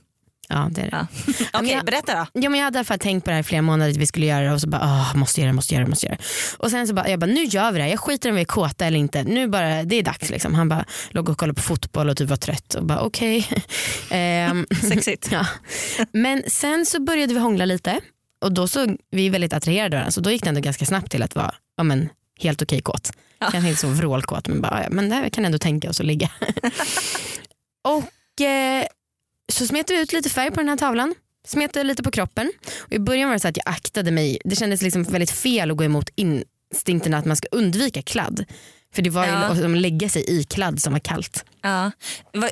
Ja, 0.49 0.67
det 0.71 0.81
är 0.81 0.85
det. 0.91 0.91
Ja. 0.91 1.07
Okej, 1.59 1.71
jag- 1.71 1.85
berätta 1.85 2.13
då. 2.15 2.25
Ja, 2.41 2.49
men 2.49 2.59
jag 2.59 2.65
hade 2.65 2.77
i 2.77 2.79
alla 2.79 2.85
fall 2.85 2.99
tänkt 2.99 3.23
på 3.23 3.29
det 3.29 3.33
här 3.33 3.39
i 3.41 3.43
flera 3.43 3.61
månader 3.61 3.91
att 3.91 3.97
vi 3.97 4.05
skulle 4.05 4.25
göra 4.25 4.43
det 4.45 4.53
och 4.53 4.61
så 4.61 4.69
bara 4.69 4.81
åh, 4.83 5.15
måste 5.15 5.41
göra 5.41 5.49
det, 5.51 5.55
måste 5.55 5.73
göra 5.73 5.83
det, 5.83 5.89
måste 5.89 6.05
göra 6.05 6.15
det. 6.15 6.23
Och 6.57 6.71
sen 6.71 6.87
så 6.87 6.93
bara, 6.93 7.09
jag 7.09 7.19
bara 7.19 7.25
nu 7.31 7.43
gör 7.43 7.71
vi 7.71 7.77
det 7.77 7.83
här. 7.83 7.89
Jag 7.91 7.99
skiter 7.99 8.29
om 8.29 8.35
vi 8.35 8.41
är 8.41 8.45
kåta 8.45 8.85
eller 8.85 8.97
inte. 8.97 9.23
Nu 9.23 9.47
bara, 9.47 9.83
det 9.83 9.95
är 9.95 10.03
dags 10.03 10.29
liksom. 10.29 10.53
Han 10.53 10.69
bara 10.69 10.85
låg 11.09 11.29
och 11.29 11.37
kollade 11.37 11.55
på 11.55 11.61
fotboll 11.61 12.09
och 12.09 12.17
typ 12.17 12.29
var 12.29 12.37
trött 12.37 12.73
och 12.73 12.85
bara 12.85 12.99
okej. 13.01 13.47
Ehm, 14.09 14.65
Sexigt. 14.89 15.31
ja. 15.31 15.45
Men 16.13 16.43
sen 16.47 16.85
så 16.85 17.01
började 17.01 17.33
vi 17.33 17.39
hångla 17.39 17.65
lite 17.65 17.99
och 18.45 18.53
då 18.53 18.67
så 18.67 18.87
vi 19.11 19.27
är 19.27 19.31
väldigt 19.31 19.53
attraherade 19.53 19.95
varandra 19.95 20.11
så 20.11 20.21
då 20.21 20.31
gick 20.31 20.43
det 20.43 20.49
ändå 20.49 20.61
ganska 20.61 20.85
snabbt 20.85 21.11
till 21.11 21.23
att 21.23 21.35
vara 21.35 21.53
ja, 21.77 21.83
men, 21.83 22.09
helt 22.41 22.61
okej 22.61 22.81
kåt. 22.81 23.11
Ja. 23.39 23.47
Kanske 23.51 23.69
inte 23.69 23.81
så 23.81 23.87
vrålkåt 23.87 24.47
men 24.47 24.61
bara, 24.61 24.83
ja, 24.83 24.89
men 24.91 25.09
det 25.09 25.15
här 25.15 25.29
kan 25.29 25.45
ändå 25.45 25.57
tänka 25.57 25.89
oss 25.89 25.99
att 25.99 26.05
ligga. 26.05 26.29
och 27.87 28.41
eh, 28.45 28.85
så 29.49 29.67
smet 29.67 29.89
vi 29.89 30.01
ut 30.01 30.13
lite 30.13 30.29
färg 30.29 30.51
på 30.51 30.55
den 30.55 30.69
här 30.69 30.77
tavlan. 30.77 31.15
Smetade 31.47 31.83
lite 31.83 32.03
på 32.03 32.11
kroppen. 32.11 32.51
Och 32.79 32.93
I 32.93 32.99
början 32.99 33.29
var 33.29 33.33
det 33.33 33.39
så 33.39 33.47
att 33.47 33.57
jag 33.57 33.69
aktade 33.73 34.11
mig. 34.11 34.39
Det 34.45 34.55
kändes 34.55 34.81
liksom 34.81 35.03
väldigt 35.03 35.31
fel 35.31 35.71
att 35.71 35.77
gå 35.77 35.83
emot 35.83 36.09
instinkten 36.15 37.13
att 37.13 37.25
man 37.25 37.37
ska 37.37 37.47
undvika 37.51 38.01
kladd. 38.01 38.45
För 38.95 39.01
det 39.01 39.09
var 39.09 39.25
ju 39.25 39.31
Ja. 39.31 39.37
att 39.37 39.61
de 39.61 39.75
lägga 39.75 40.09
sig 40.09 40.23
i 40.29 40.43
kladd 40.43 40.81
som 40.81 40.93
var 40.93 40.99
kallt. 40.99 41.45
Ja. 41.61 41.91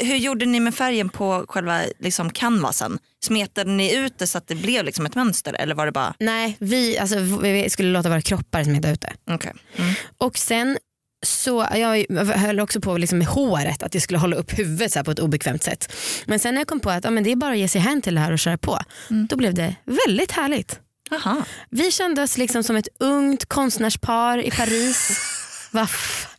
Hur 0.01 0.15
gjorde 0.15 0.45
ni 0.45 0.59
med 0.59 0.75
färgen 0.75 1.09
på 1.09 1.45
själva 1.49 1.81
liksom, 1.99 2.29
canvasen? 2.29 2.99
Smetade 3.25 3.71
ni 3.71 3.95
ut 3.95 4.19
det 4.19 4.27
så 4.27 4.37
att 4.37 4.47
det 4.47 4.55
blev 4.55 4.85
liksom 4.85 5.05
ett 5.05 5.15
mönster 5.15 5.53
eller 5.53 5.75
var 5.75 5.85
det 5.85 5.91
bara... 5.91 6.13
Nej, 6.19 6.57
vi, 6.59 6.97
alltså, 6.97 7.19
vi 7.19 7.69
skulle 7.69 7.89
låta 7.91 8.09
våra 8.09 8.21
kroppar 8.21 8.63
smeta 8.63 8.89
ut 8.89 9.01
det. 9.01 9.13
Okej. 9.31 9.53
Mm. 9.77 9.93
Och 10.17 10.37
sen 10.37 10.77
så 11.25 11.67
jag 11.75 12.05
höll 12.35 12.59
också 12.59 12.81
på 12.81 12.97
liksom 12.97 13.17
med 13.17 13.27
håret, 13.27 13.83
att 13.83 13.93
jag 13.93 14.03
skulle 14.03 14.19
hålla 14.19 14.35
upp 14.35 14.59
huvudet 14.59 14.91
så 14.93 15.03
på 15.03 15.11
ett 15.11 15.19
obekvämt 15.19 15.63
sätt. 15.63 15.93
Men 16.25 16.39
sen 16.39 16.53
när 16.53 16.61
jag 16.61 16.67
kom 16.67 16.79
på 16.79 16.89
att 16.89 17.03
ja, 17.03 17.11
men 17.11 17.23
det 17.23 17.31
är 17.31 17.35
bara 17.35 17.51
att 17.51 17.57
ge 17.57 17.67
sig 17.67 17.81
hän 17.81 18.01
till 18.01 18.15
det 18.15 18.21
här 18.21 18.31
och 18.31 18.39
köra 18.39 18.57
på, 18.57 18.79
Mm. 19.09 19.27
då 19.27 19.35
blev 19.35 19.53
det 19.53 19.75
väldigt 19.85 20.31
härligt. 20.31 20.79
Aha. 21.11 21.41
Vi 21.69 21.91
kände 21.91 22.23
oss 22.23 22.37
liksom 22.37 22.63
som 22.63 22.75
ett 22.75 22.87
ungt 22.99 23.45
konstnärspar 23.45 24.37
i 24.37 24.51
Paris. 24.51 25.19
Vad 25.71 25.89
fan 25.89 26.29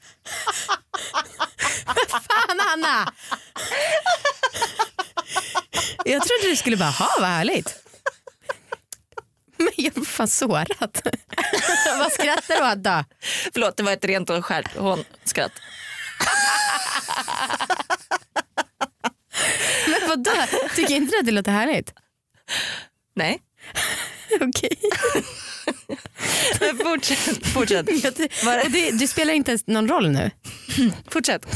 Anna! 2.74 3.12
Jag 6.04 6.22
trodde 6.22 6.50
du 6.50 6.56
skulle 6.56 6.76
bara, 6.76 6.90
ha 6.90 7.08
vad 7.20 7.28
härligt. 7.28 7.74
Men 9.64 9.68
jag 9.76 9.92
var 9.96 10.04
fan 10.04 10.28
sårad. 10.28 10.68
vad 11.98 12.12
skrattar 12.12 12.56
du 12.56 12.72
åt 12.72 12.84
då? 12.84 13.04
Förlåt, 13.52 13.76
det 13.76 13.82
var 13.82 13.92
ett 13.92 14.04
rent 14.04 14.30
och 14.30 14.44
skärt 14.44 14.76
hånskratt. 14.76 15.52
Men 19.88 20.08
vadå? 20.08 20.30
Tycker 20.76 20.94
inte 20.96 21.12
du 21.12 21.18
att 21.18 21.26
det 21.26 21.32
låter 21.32 21.52
härligt? 21.52 21.92
Nej. 23.16 23.38
Okej. 24.40 24.78
Men 26.60 26.78
fortsätt. 26.78 27.46
fortsätt. 27.46 27.88
Och 27.88 28.70
det- 28.70 28.90
Du 28.98 29.06
spelar 29.06 29.34
inte 29.34 29.50
ens 29.50 29.66
någon 29.66 29.88
roll 29.88 30.10
nu. 30.10 30.30
fortsätt. 31.10 31.46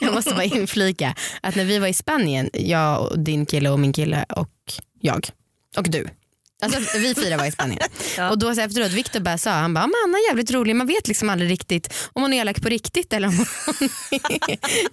Jag 0.00 0.14
måste 0.14 0.30
bara 0.34 0.44
inflika 0.44 1.14
att 1.42 1.54
när 1.54 1.64
vi 1.64 1.78
var 1.78 1.86
i 1.88 1.94
Spanien, 1.94 2.50
jag 2.52 3.00
och 3.06 3.18
din 3.18 3.46
kille 3.46 3.70
och 3.70 3.78
min 3.78 3.92
kille 3.92 4.24
och 4.28 4.50
jag 5.00 5.26
och 5.76 5.90
du. 5.90 6.08
Alltså, 6.62 6.98
vi 6.98 7.14
fyra 7.14 7.36
var 7.36 7.44
i 7.46 7.52
Spanien. 7.52 7.80
Ja. 8.16 8.30
Och 8.30 8.38
då 8.38 8.54
så 8.54 8.60
efteråt, 8.60 8.92
Viktor 8.92 9.20
bara 9.20 9.38
sa, 9.38 9.50
han 9.50 9.74
bara, 9.74 9.86
men 9.86 9.94
Anna 10.06 10.18
är 10.18 10.28
jävligt 10.28 10.50
rolig, 10.50 10.76
man 10.76 10.86
vet 10.86 11.08
liksom 11.08 11.30
aldrig 11.30 11.50
riktigt 11.50 11.94
om 12.12 12.22
hon 12.22 12.32
är 12.32 12.40
elak 12.40 12.62
på 12.62 12.68
riktigt 12.68 13.12
eller 13.12 13.28
om 13.28 13.36
hon 13.36 13.46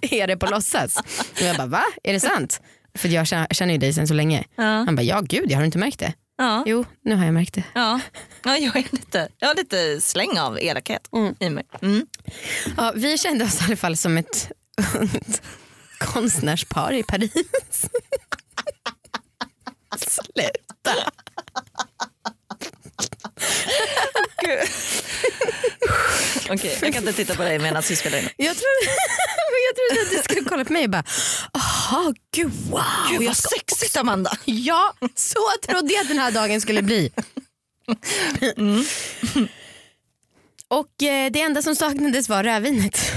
är 0.00 0.26
det 0.26 0.36
på 0.36 0.46
låtsas. 0.46 0.96
Och 1.32 1.40
jag 1.42 1.56
bara, 1.56 1.66
va? 1.66 1.82
Är 2.02 2.12
det 2.12 2.20
sant? 2.20 2.60
För 2.98 3.08
jag 3.08 3.26
känner 3.56 3.72
ju 3.72 3.78
dig 3.78 3.92
sen 3.92 4.08
så 4.08 4.14
länge. 4.14 4.44
Ja. 4.56 4.62
Han 4.64 4.96
bara, 4.96 5.02
ja 5.02 5.20
gud, 5.20 5.50
jag 5.50 5.58
har 5.58 5.64
inte 5.64 5.78
märkt 5.78 5.98
det? 5.98 6.12
Ja. 6.38 6.62
Jo, 6.66 6.84
nu 7.04 7.14
har 7.14 7.24
jag 7.24 7.34
märkt 7.34 7.54
det. 7.54 7.62
Ja. 7.74 8.00
Ja, 8.44 8.56
jag, 8.56 8.76
är 8.76 8.84
lite, 8.90 9.28
jag 9.38 9.48
har 9.48 9.54
lite 9.54 10.00
släng 10.00 10.38
av 10.38 10.58
elakhet 10.60 11.08
Mm. 11.12 11.34
i 11.40 11.50
mig. 11.50 11.64
Mm. 11.82 12.06
Ja, 12.76 12.92
vi 12.96 13.18
kände 13.18 13.44
oss 13.44 13.60
i 13.60 13.64
alla 13.64 13.76
fall 13.76 13.96
som 13.96 14.16
ett 14.18 14.50
ungt 14.94 15.42
konstnärspar 15.98 16.92
i 16.92 17.02
Paris. 17.02 17.32
Sluta. 19.98 21.10
Okej, 26.50 26.78
jag 26.82 26.92
kan 26.92 27.02
inte 27.02 27.12
titta 27.12 27.34
på 27.34 27.42
dig 27.42 27.58
medan 27.58 27.82
vi 27.88 27.96
spelar 27.96 28.18
in. 28.18 28.28
Jag 28.36 28.56
trodde, 28.56 28.80
jag 29.68 29.76
trodde 29.76 30.02
att 30.02 30.10
du 30.10 30.22
skulle 30.22 30.48
kolla 30.48 30.64
på 30.64 30.72
mig 30.72 30.84
och 30.84 30.90
bara, 30.90 31.04
jaha 31.52 32.14
gud 32.34 32.52
wow. 32.70 32.82
Gud 33.10 33.22
jag 33.22 33.26
vad 33.26 33.36
ska 33.36 33.48
sexigt 33.48 33.96
Amanda. 33.96 34.38
Ja, 34.44 34.94
så 35.14 35.38
trodde 35.68 35.92
jag 35.92 36.02
att 36.02 36.08
den 36.08 36.18
här 36.18 36.30
dagen 36.32 36.60
skulle 36.60 36.82
bli. 36.82 37.12
Och 40.68 41.02
eh, 41.02 41.30
det 41.30 41.40
enda 41.40 41.62
som 41.62 41.76
saknades 41.76 42.28
var 42.28 42.44
rödvinet. 42.44 43.12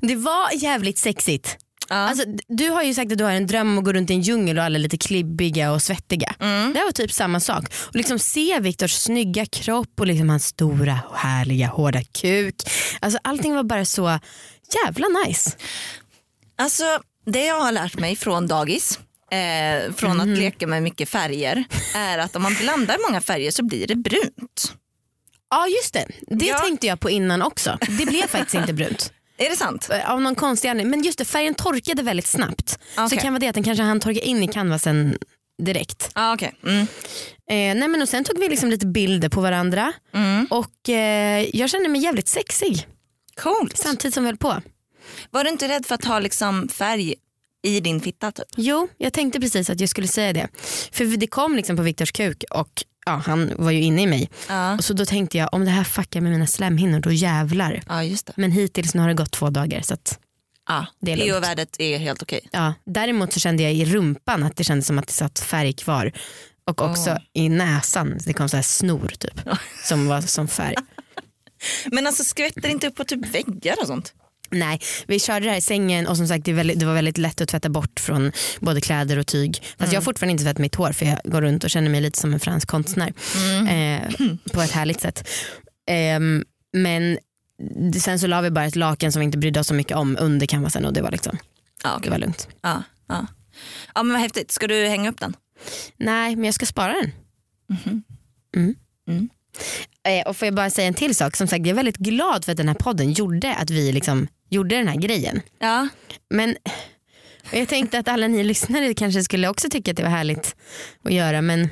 det 0.00 0.16
var 0.16 0.52
jävligt 0.52 0.98
sexigt. 0.98 1.56
Ja. 1.90 1.96
Alltså, 1.96 2.24
du 2.48 2.68
har 2.70 2.82
ju 2.82 2.94
sagt 2.94 3.12
att 3.12 3.18
du 3.18 3.24
har 3.24 3.30
en 3.32 3.46
dröm 3.46 3.68
om 3.68 3.78
att 3.78 3.84
gå 3.84 3.92
runt 3.92 4.10
i 4.10 4.14
en 4.14 4.20
djungel 4.22 4.58
och 4.58 4.64
alla 4.64 4.74
är 4.76 4.80
lite 4.80 4.98
klibbiga 4.98 5.72
och 5.72 5.82
svettiga. 5.82 6.34
Mm. 6.40 6.72
Det 6.72 6.84
var 6.84 6.92
typ 6.92 7.12
samma 7.12 7.40
sak. 7.40 7.64
Och 7.74 7.96
liksom 7.96 8.18
se 8.18 8.60
Viktors 8.60 8.92
snygga 8.92 9.46
kropp 9.46 10.00
och 10.00 10.06
liksom 10.06 10.30
hans 10.30 10.46
stora 10.46 10.98
och 11.10 11.16
härliga 11.16 11.66
hårda 11.66 12.02
kuk. 12.02 12.54
Alltså, 13.00 13.18
allting 13.24 13.54
var 13.54 13.62
bara 13.62 13.84
så 13.84 14.18
jävla 14.84 15.06
nice. 15.26 15.50
Alltså, 16.58 16.84
det 17.26 17.44
jag 17.44 17.60
har 17.60 17.72
lärt 17.72 17.98
mig 17.98 18.16
från 18.16 18.46
dagis, 18.46 18.98
eh, 19.30 19.92
från 19.94 20.16
Mhm. 20.16 20.32
att 20.32 20.38
leka 20.38 20.66
med 20.66 20.82
mycket 20.82 21.08
färger, 21.08 21.64
är 21.96 22.18
att 22.18 22.36
om 22.36 22.42
man 22.42 22.54
blandar 22.60 22.96
många 23.08 23.20
färger 23.20 23.50
så 23.50 23.64
blir 23.64 23.86
det 23.86 23.96
brunt. 23.96 24.74
Ja 25.50 25.66
just 25.66 25.94
det, 25.94 26.06
det 26.36 26.46
Ja. 26.46 26.58
tänkte 26.58 26.86
jag 26.86 27.00
på 27.00 27.10
innan 27.10 27.42
också. 27.42 27.78
Det 27.98 28.06
blev 28.06 28.26
faktiskt 28.26 28.54
inte 28.54 28.72
brunt. 28.72 29.12
Är 29.44 29.50
det 29.50 29.56
sant? 29.56 29.90
Eh, 29.92 30.10
Av 30.10 30.20
någon 30.20 30.34
konstig 30.34 30.68
anledning. 30.68 30.90
Men 30.90 31.02
just 31.02 31.18
det, 31.18 31.24
färgen 31.24 31.54
torkade 31.54 32.02
väldigt 32.02 32.26
snabbt. 32.26 32.68
Så 32.70 32.76
Okej. 33.04 33.16
det 33.18 33.22
kan 33.22 33.32
vara 33.32 33.38
det 33.40 33.48
att 33.48 33.54
den 33.54 33.64
kanske 33.64 33.82
hann 33.82 34.00
torka 34.00 34.20
in 34.20 34.42
i 34.42 34.48
canvasen 34.48 35.18
direkt. 35.62 36.10
Ah, 36.12 36.34
okay. 36.34 36.50
mm. 36.64 36.80
Eh, 37.50 37.80
nej 37.80 37.88
men 37.88 38.02
och 38.02 38.08
sen 38.08 38.24
tog 38.24 38.38
vi 38.38 38.48
liksom 38.48 38.70
lite 38.70 38.86
bilder 38.86 39.28
på 39.28 39.40
varandra 39.40 39.92
Mm. 40.14 40.46
och 40.50 40.88
eh, 40.88 41.46
jag 41.56 41.70
kände 41.70 41.88
mig 41.88 42.00
jävligt 42.02 42.28
sexig 42.28 42.86
Coolt. 43.36 43.76
samtidigt 43.78 44.14
som 44.14 44.22
vi 44.22 44.28
höll 44.28 44.36
på. 44.36 44.62
Var 45.30 45.44
du 45.44 45.50
inte 45.50 45.68
rädd 45.68 45.86
för 45.86 45.94
att 45.94 46.04
ha 46.04 46.18
liksom 46.18 46.68
färg 46.68 47.14
i 47.62 47.80
din 47.80 48.00
fitta? 48.00 48.32
Typ? 48.32 48.46
Jo, 48.56 48.88
jag 48.98 49.12
tänkte 49.12 49.40
precis 49.40 49.70
att 49.70 49.80
jag 49.80 49.88
skulle 49.88 50.08
säga 50.08 50.32
det. 50.32 50.48
För 50.92 51.04
det 51.16 51.26
kom 51.26 51.56
liksom 51.56 51.76
på 51.76 51.82
Viktors 51.82 52.12
kuk 52.12 52.44
och 52.50 52.84
ja, 53.06 53.22
han 53.26 53.52
var 53.58 53.70
ju 53.70 53.82
inne 53.82 54.02
i 54.02 54.06
mig. 54.06 54.30
Ja. 54.48 54.74
Och 54.74 54.84
så 54.84 54.92
då 54.92 55.04
tänkte 55.04 55.38
jag 55.38 55.48
om 55.54 55.64
det 55.64 55.70
här 55.70 55.84
fuckar 55.84 56.20
med 56.20 56.32
mina 56.32 56.46
slemhinnor 56.46 57.00
då 57.00 57.12
jävlar. 57.12 57.82
ja, 57.88 58.04
just 58.04 58.26
det. 58.26 58.32
Men 58.36 58.52
hittills 58.52 58.94
nu 58.94 59.00
har 59.00 59.08
det 59.08 59.14
gått 59.14 59.30
två 59.32 59.50
dagar 59.50 59.80
så 59.80 59.94
att 59.94 60.18
Ja. 60.68 60.86
Det 61.00 61.12
är 61.12 61.16
lugnt. 61.16 61.32
PO-värdet 61.32 61.76
är 61.78 61.98
helt 61.98 62.22
okej. 62.22 62.48
Ja, 62.52 62.74
däremot 62.86 63.32
så 63.32 63.40
kände 63.40 63.62
jag 63.62 63.72
i 63.74 63.84
rumpan 63.84 64.42
att 64.42 64.56
det 64.56 64.64
kändes 64.64 64.86
som 64.86 64.98
att 64.98 65.06
det 65.06 65.12
satt 65.12 65.38
färg 65.38 65.72
kvar. 65.72 66.12
Och 66.66 66.82
också 66.82 67.10
Åh. 67.10 67.18
i 67.32 67.48
näsan, 67.48 68.18
det 68.26 68.32
kom 68.32 68.48
så 68.48 68.56
här 68.56 68.62
snor 68.62 69.12
typ. 69.18 69.40
Som 69.84 70.06
var 70.08 70.20
som 70.20 70.48
färg. 70.48 70.74
Men 71.92 72.06
alltså 72.06 72.24
skvätter 72.24 72.68
inte 72.68 72.86
upp 72.86 72.94
på 72.94 73.04
typ 73.04 73.26
väggar 73.34 73.76
och 73.80 73.86
sånt? 73.86 74.14
Nej, 74.50 74.80
vi 75.06 75.18
körde 75.20 75.46
det 75.46 75.50
här 75.50 75.58
i 75.58 75.60
sängen 75.60 76.06
och 76.06 76.16
som 76.16 76.28
sagt 76.28 76.44
det, 76.44 76.52
väldigt, 76.52 76.80
det 76.80 76.86
var 76.86 76.94
väldigt 76.94 77.18
lätt 77.18 77.40
att 77.40 77.48
tvätta 77.48 77.68
bort 77.68 78.00
från 78.00 78.32
både 78.60 78.80
kläder 78.80 79.16
och 79.18 79.26
tyg. 79.26 79.62
Fast 79.78 79.92
jag 79.92 80.00
har 80.00 80.04
fortfarande 80.04 80.32
inte 80.32 80.44
tvättat 80.44 80.58
mitt 80.58 80.74
hår 80.74 80.92
för 80.92 81.06
jag 81.06 81.18
går 81.24 81.42
runt 81.42 81.64
och 81.64 81.70
känner 81.70 81.90
mig 81.90 82.00
lite 82.00 82.18
som 82.20 82.32
en 82.34 82.40
fransk 82.40 82.68
konstnär. 82.68 83.12
Eh, 83.70 84.14
på 84.52 84.62
ett 84.62 84.70
härligt 84.70 85.00
sätt. 85.00 85.28
Ehm, 85.90 86.44
men 86.72 87.18
sen 88.00 88.18
så 88.18 88.26
la 88.26 88.40
vi 88.40 88.50
bara 88.50 88.64
ett 88.64 88.76
lakan 88.76 89.12
som 89.12 89.20
vi 89.20 89.24
inte 89.24 89.38
brydde 89.38 89.60
oss 89.60 89.66
så 89.66 89.74
mycket 89.74 89.96
om 89.96 90.16
under 90.20 90.46
canvasen 90.46 90.84
och 90.84 90.92
det 90.92 91.02
var, 91.02 91.10
liksom, 91.10 91.38
Ja, 91.82 91.90
det 91.90 91.96
okej. 91.96 92.10
var 92.10 92.18
lugnt. 92.18 92.48
ja, 92.62 92.82
ja. 93.08 93.26
ja 93.94 94.02
men 94.02 94.12
vad 94.12 94.20
häftigt. 94.20 94.50
Ska 94.50 94.66
du 94.66 94.86
hänga 94.88 95.10
upp 95.10 95.20
den? 95.20 95.36
Nej 95.96 96.36
men 96.36 96.44
jag 96.44 96.54
ska 96.54 96.66
spara 96.66 96.92
den. 96.92 97.12
Mhm. 97.68 98.02
Mm. 98.56 98.74
Mm. 99.08 99.28
Eh, 100.08 100.26
och 100.28 100.36
får 100.36 100.46
jag 100.46 100.54
bara 100.54 100.70
säga 100.70 100.88
en 100.88 100.94
till 100.94 101.14
sak. 101.14 101.36
Som 101.36 101.46
sagt 101.46 101.58
jag 101.60 101.68
är 101.68 101.74
väldigt 101.74 101.96
glad 101.96 102.44
för 102.44 102.52
att 102.52 102.58
den 102.58 102.68
här 102.68 102.74
podden 102.74 103.12
gjorde 103.12 103.54
att 103.54 103.70
vi 103.70 103.92
liksom 103.92 104.28
gjorde 104.50 104.76
den 104.76 104.88
här 104.88 104.96
grejen. 104.96 105.42
Ja. 105.58 105.88
Men 106.30 106.56
jag 107.50 107.68
tänkte 107.68 107.98
att 107.98 108.08
alla 108.08 108.28
ni 108.28 108.44
lyssnare 108.44 108.94
kanske 108.94 109.22
skulle 109.22 109.48
också 109.48 109.70
tycka 109.70 109.90
att 109.90 109.96
det 109.96 110.02
var 110.02 110.10
härligt 110.10 110.56
att 111.04 111.12
göra 111.12 111.42
men 111.42 111.68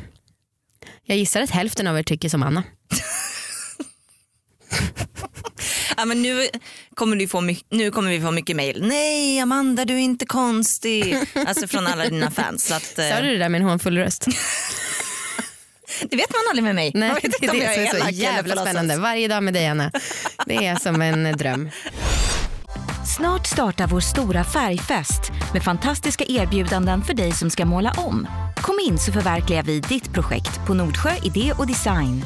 jag 1.05 1.19
gissar 1.19 1.41
att 1.41 1.51
hälften 1.51 1.87
av 1.87 1.99
er 1.99 2.03
tycker 2.03 2.29
som 2.29 2.43
Anna. 2.43 2.63
Ja, 5.97 6.05
men 6.05 6.23
nu, 6.23 6.49
kommer 6.95 7.17
du 7.17 7.29
få 7.29 7.41
nu 7.71 7.91
kommer 7.91 8.11
vi 8.11 8.21
få 8.21 8.31
mycket 8.31 8.57
mail. 8.57 8.87
Nej 8.87 9.41
Amanda 9.41 9.85
du 9.85 9.95
är 9.95 9.99
inte 9.99 10.27
konstig. 10.27 11.17
Alltså 11.47 11.69
från 11.69 11.87
alla 11.87 12.05
dina 12.05 12.31
fans. 12.31 12.65
Så 12.67 12.75
att, 12.75 12.99
eh, 12.99 13.09
Sa 13.09 13.21
du 13.21 13.29
det 13.29 13.39
där 13.39 13.49
med 13.49 13.61
en 13.61 13.67
hånfull 13.67 13.99
röst? 13.99 14.25
det 16.11 16.17
vet 16.17 16.31
man 16.33 16.41
aldrig 16.51 16.65
med 16.65 16.75
mig. 16.75 16.93
Nej, 16.95 17.09
jag 17.09 17.15
vet 17.15 17.25
inte 17.25 17.47
är 17.47 17.51
om 17.51 17.59
det 17.59 17.65
jag 17.65 17.75
är 17.75 17.81
elak 17.81 17.91
så 17.91 17.97
eller 17.97 18.11
jävla 18.11 18.57
spännande. 18.57 18.97
Varje 18.97 19.29
dag 19.29 19.43
med 19.43 19.55
dig 19.55 19.67
Anna. 19.67 19.91
Det 20.47 20.67
är 20.67 20.77
som 20.77 21.03
en 21.03 21.37
dröm. 21.37 21.71
Snart 23.17 23.47
startar 23.47 23.87
vår 23.87 24.01
stora 24.01 24.45
färgfest 24.45 25.33
med 25.53 25.63
fantastiska 25.63 26.25
erbjudanden 26.29 27.03
för 27.03 27.15
dig 27.15 27.33
som 27.33 27.51
ska 27.51 27.65
måla 27.65 27.93
om. 27.97 28.27
Kom 28.57 28.79
in 28.89 28.99
så 28.99 29.13
förverkligar 29.13 29.63
vi 29.63 29.81
ditt 29.81 30.13
projekt 30.13 30.67
på 30.67 30.75
Nordsjö 30.75 31.11
Idé 31.23 31.53
och 31.59 31.67
Design. 31.67 32.23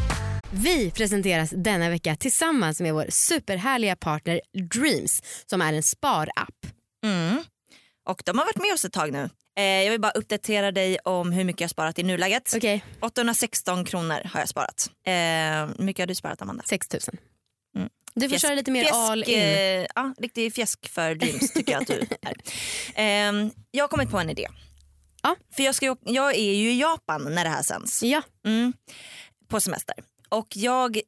Vi 0.50 0.90
presenteras 0.90 1.50
denna 1.50 1.90
vecka 1.90 2.16
tillsammans 2.16 2.80
med 2.80 2.94
vår 2.94 3.06
superhärliga 3.08 3.96
partner 3.96 4.40
Dreams 4.72 5.22
som 5.46 5.62
är 5.62 5.72
en 5.72 5.82
sparapp. 5.82 6.66
Mm. 7.04 7.44
Och 8.08 8.22
de 8.24 8.38
har 8.38 8.44
varit 8.44 8.62
med 8.62 8.74
oss 8.74 8.84
ett 8.84 8.92
tag 8.92 9.12
nu. 9.12 9.30
Eh, 9.58 9.64
jag 9.64 9.90
vill 9.90 10.00
bara 10.00 10.12
uppdatera 10.12 10.72
dig 10.72 10.98
om 11.04 11.32
hur 11.32 11.44
mycket 11.44 11.60
jag 11.60 11.64
har 11.64 11.70
sparat 11.70 11.98
i 11.98 12.02
nuläget. 12.02 12.52
Okej, 12.56 12.84
816 13.00 13.84
kronor 13.84 14.20
har 14.32 14.40
jag 14.40 14.48
sparat. 14.48 14.90
Eh, 15.06 15.12
hur 15.78 15.84
mycket 15.84 16.02
har 16.02 16.06
du 16.06 16.14
sparat 16.14 16.42
Amanda? 16.42 16.62
6 16.66 16.86
000. 16.92 17.00
Du 18.14 18.20
får 18.20 18.28
Fjäsk- 18.28 18.42
köra 18.46 18.54
lite 18.54 18.70
mer 18.70 18.82
fjäsk, 18.82 18.94
all 18.94 19.24
in. 19.24 19.38
Eh, 19.38 19.86
ja, 19.94 20.14
riktig 20.18 20.54
fjäsk 20.54 20.88
för 20.88 21.14
dreams 21.14 21.52
tycker 21.52 21.72
jag 21.72 21.82
att 21.82 21.88
du 21.88 22.06
är. 22.22 22.34
Eh, 22.94 23.48
jag 23.70 23.82
har 23.84 23.88
kommit 23.88 24.10
på 24.10 24.18
en 24.18 24.30
idé. 24.30 24.48
Ja. 25.22 25.36
För 25.56 25.62
jag, 25.62 25.74
ska, 25.74 25.96
jag 26.04 26.34
är 26.34 26.52
ju 26.54 26.70
i 26.72 26.80
Japan 26.80 27.34
när 27.34 27.44
det 27.44 27.50
här 27.50 27.62
sänds. 27.62 28.02
Ja, 28.02 28.22
Mm, 28.46 28.72
på 29.48 29.60
semester. 29.60 29.94
Och 30.28 30.56
jag 30.56 31.00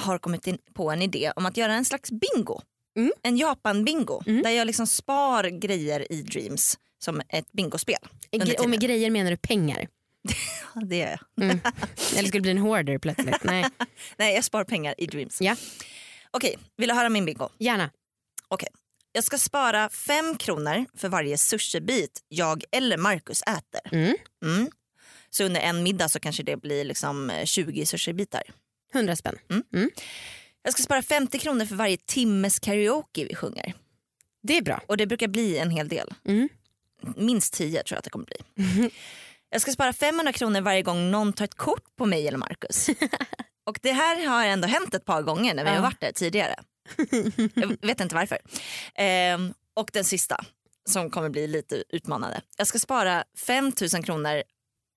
har 0.00 0.18
kommit 0.18 0.46
in 0.46 0.58
på 0.74 0.90
en 0.90 1.02
idé 1.02 1.32
om 1.36 1.46
att 1.46 1.56
göra 1.56 1.74
en 1.74 1.84
slags 1.84 2.10
bingo. 2.10 2.60
Mm. 2.96 3.12
En 3.22 3.36
Japan-bingo. 3.36 4.22
Mm. 4.26 4.42
Där 4.42 4.50
jag 4.50 4.66
liksom 4.66 4.86
spar 4.86 5.44
grejer 5.44 6.12
i 6.12 6.22
Dreams 6.22 6.78
som 7.04 7.22
ett 7.28 7.52
bingospel. 7.52 7.96
och 8.58 8.70
med 8.70 8.80
grejer 8.80 9.10
menar 9.10 9.30
du 9.30 9.36
pengar? 9.36 9.86
Det 10.86 10.96
gör 10.96 11.18
jag. 11.36 11.44
Mm. 11.44 11.60
Eller 12.16 12.28
skulle 12.28 12.40
bli 12.40 12.50
en 12.50 12.58
hoarder 12.58 12.98
plötsligt? 12.98 13.44
Nej. 13.44 13.64
Nej, 14.16 14.34
jag 14.34 14.44
spar 14.44 14.64
pengar 14.64 14.94
i 14.98 15.06
Dreams. 15.06 15.40
Ja, 15.40 15.56
Okej, 16.36 16.58
vill 16.76 16.88
du 16.88 16.94
höra 16.94 17.08
min 17.08 17.24
bingo? 17.24 17.48
gärna. 17.58 17.90
Jag 19.14 19.24
ska 19.24 19.38
spara 19.38 19.88
fem 19.88 20.36
kronor 20.36 20.86
för 20.94 21.08
varje 21.08 21.38
sushibit 21.38 22.22
jag 22.28 22.64
eller 22.72 22.96
Marcus 22.96 23.42
äter. 23.42 23.94
Mm. 23.94 24.16
Mm. 24.44 24.70
Så 25.30 25.44
under 25.44 25.60
en 25.60 25.82
middag 25.82 26.08
så 26.08 26.20
kanske 26.20 26.42
det 26.42 26.56
blir 26.56 26.84
liksom 26.84 27.30
eh, 27.30 27.44
20 27.44 27.86
sushibitar. 27.86 28.42
100 28.94 29.16
spänn. 29.16 29.38
Jag 30.62 30.72
ska 30.72 30.82
spara 30.82 31.02
50 31.02 31.38
kronor 31.38 31.64
för 31.64 31.74
varje 31.76 31.96
timmes 31.96 32.58
karaoke 32.58 33.24
vi 33.24 33.34
sjunger. 33.34 33.74
Det 34.42 34.56
är 34.56 34.62
bra. 34.62 34.80
Och 34.86 34.96
det 34.96 35.06
brukar 35.06 35.28
bli 35.28 35.58
en 35.58 35.70
hel 35.70 35.88
del. 35.88 36.14
Mm. 36.24 36.48
Minst 37.16 37.54
10 37.54 37.82
tror 37.82 37.96
jag 37.96 37.98
att 37.98 38.04
det 38.04 38.10
kommer 38.10 38.26
bli. 38.26 38.90
Jag 39.50 39.60
ska 39.60 39.72
spara 39.72 39.92
500 39.92 40.32
kronor 40.32 40.60
varje 40.60 40.82
gång 40.82 41.10
någon 41.10 41.32
tar 41.32 41.44
ett 41.44 41.54
kort 41.54 41.96
på 41.96 42.06
mig 42.06 42.28
eller 42.28 42.38
Marcus. 42.38 42.90
Och 43.66 43.78
det 43.82 43.92
här 43.92 44.26
har 44.26 44.44
ändå 44.46 44.68
hänt 44.68 44.94
ett 44.94 45.04
par 45.04 45.22
gånger 45.22 45.54
när 45.54 45.64
vi 45.64 45.70
Ja. 45.70 45.76
har 45.76 45.82
varit 45.82 46.00
där 46.00 46.12
tidigare. 46.12 46.54
Jag 47.54 47.76
vet 47.86 48.00
inte 48.00 48.14
varför. 48.14 48.38
Ehm, 48.94 49.54
och 49.74 49.90
den 49.92 50.04
sista 50.04 50.44
som 50.90 51.10
kommer 51.10 51.28
bli 51.28 51.46
lite 51.46 51.84
utmanande. 51.88 52.40
Jag 52.56 52.66
ska 52.66 52.78
spara 52.78 53.24
5 53.46 53.72
000 53.94 54.04
kronor 54.04 54.42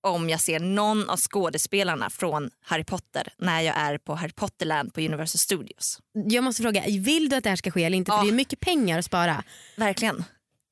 om 0.06 0.30
jag 0.30 0.40
ser 0.40 0.60
någon 0.60 1.10
av 1.10 1.16
skådespelarna 1.16 2.10
från 2.10 2.50
Harry 2.64 2.84
Potter 2.84 3.28
när 3.38 3.60
jag 3.60 3.76
är 3.76 3.98
på 3.98 4.14
Harry 4.14 4.32
Potterland 4.32 4.94
på 4.94 5.00
Universal 5.00 5.38
Studios. 5.38 5.98
Jag 6.12 6.44
måste 6.44 6.62
fråga, 6.62 6.82
vill 6.86 7.28
du 7.28 7.36
att 7.36 7.44
det 7.44 7.50
här 7.50 7.56
ska 7.56 7.70
ske 7.70 7.84
eller 7.84 7.96
inte? 7.98 8.10
För 8.12 8.18
Ja. 8.18 8.22
det 8.22 8.28
är 8.30 8.32
mycket 8.32 8.60
pengar 8.60 8.98
att 8.98 9.04
spara. 9.04 9.44
Verkligen. 9.76 10.24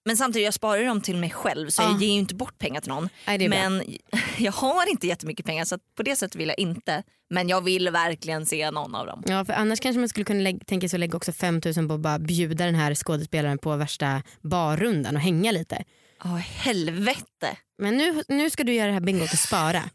Men 0.05 0.17
samtidigt 0.17 0.45
jag 0.45 0.55
sparar 0.55 0.85
dem 0.85 1.01
till 1.01 1.17
mig 1.17 1.31
själv 1.31 1.71
så 1.71 1.83
Ja. 1.83 1.91
jag 1.91 2.01
ger 2.03 2.09
ju 2.09 2.19
inte 2.19 2.35
bort 2.35 2.59
pengar 2.59 2.81
till 2.81 2.91
någon. 2.91 3.09
Nej, 3.27 3.45
är 3.45 3.49
bra. 3.49 3.59
men 3.59 3.83
jag 4.39 4.53
har 4.53 4.91
inte 4.91 5.07
jättemycket 5.07 5.47
pengar 5.47 5.65
så 5.65 5.79
på 5.97 6.03
det 6.03 6.17
sättet 6.17 6.37
vill 6.37 6.49
jag 6.49 6.59
inte. 6.59 7.03
Men 7.31 7.49
jag 7.49 7.65
vill 7.65 7.91
verkligen 7.91 8.47
se 8.47 8.71
någon 8.71 8.95
av 8.95 9.07
dem. 9.07 9.23
Ja, 9.27 9.45
för 9.45 9.53
annars 9.53 9.81
kanske 9.81 10.01
man 10.01 10.09
skulle 10.09 10.25
kunna 10.25 10.41
lägga, 10.41 10.59
tänka 10.67 10.89
sig 10.89 10.97
att 10.97 11.01
lägga 11.01 11.17
också 11.17 11.33
5000 11.33 11.89
på 11.89 11.95
att 11.95 12.01
bara 12.01 12.19
bjuda 12.19 12.65
den 12.67 12.75
här 12.75 12.95
skådespelaren 12.95 13.59
på 13.59 13.77
värsta 13.77 14.23
barrundan 14.41 15.17
och 15.17 15.23
hänga 15.23 15.53
lite. 15.53 15.85
Åh 16.25 16.37
helvete. 16.37 17.57
Men 17.79 17.97
nu, 17.97 18.23
nu 18.29 18.51
ska 18.51 18.65
du 18.65 18.75
göra 18.75 18.87
det 18.87 18.93
här 18.93 19.01
bingot 19.01 19.33
och 19.33 19.39
spara. 19.39 19.83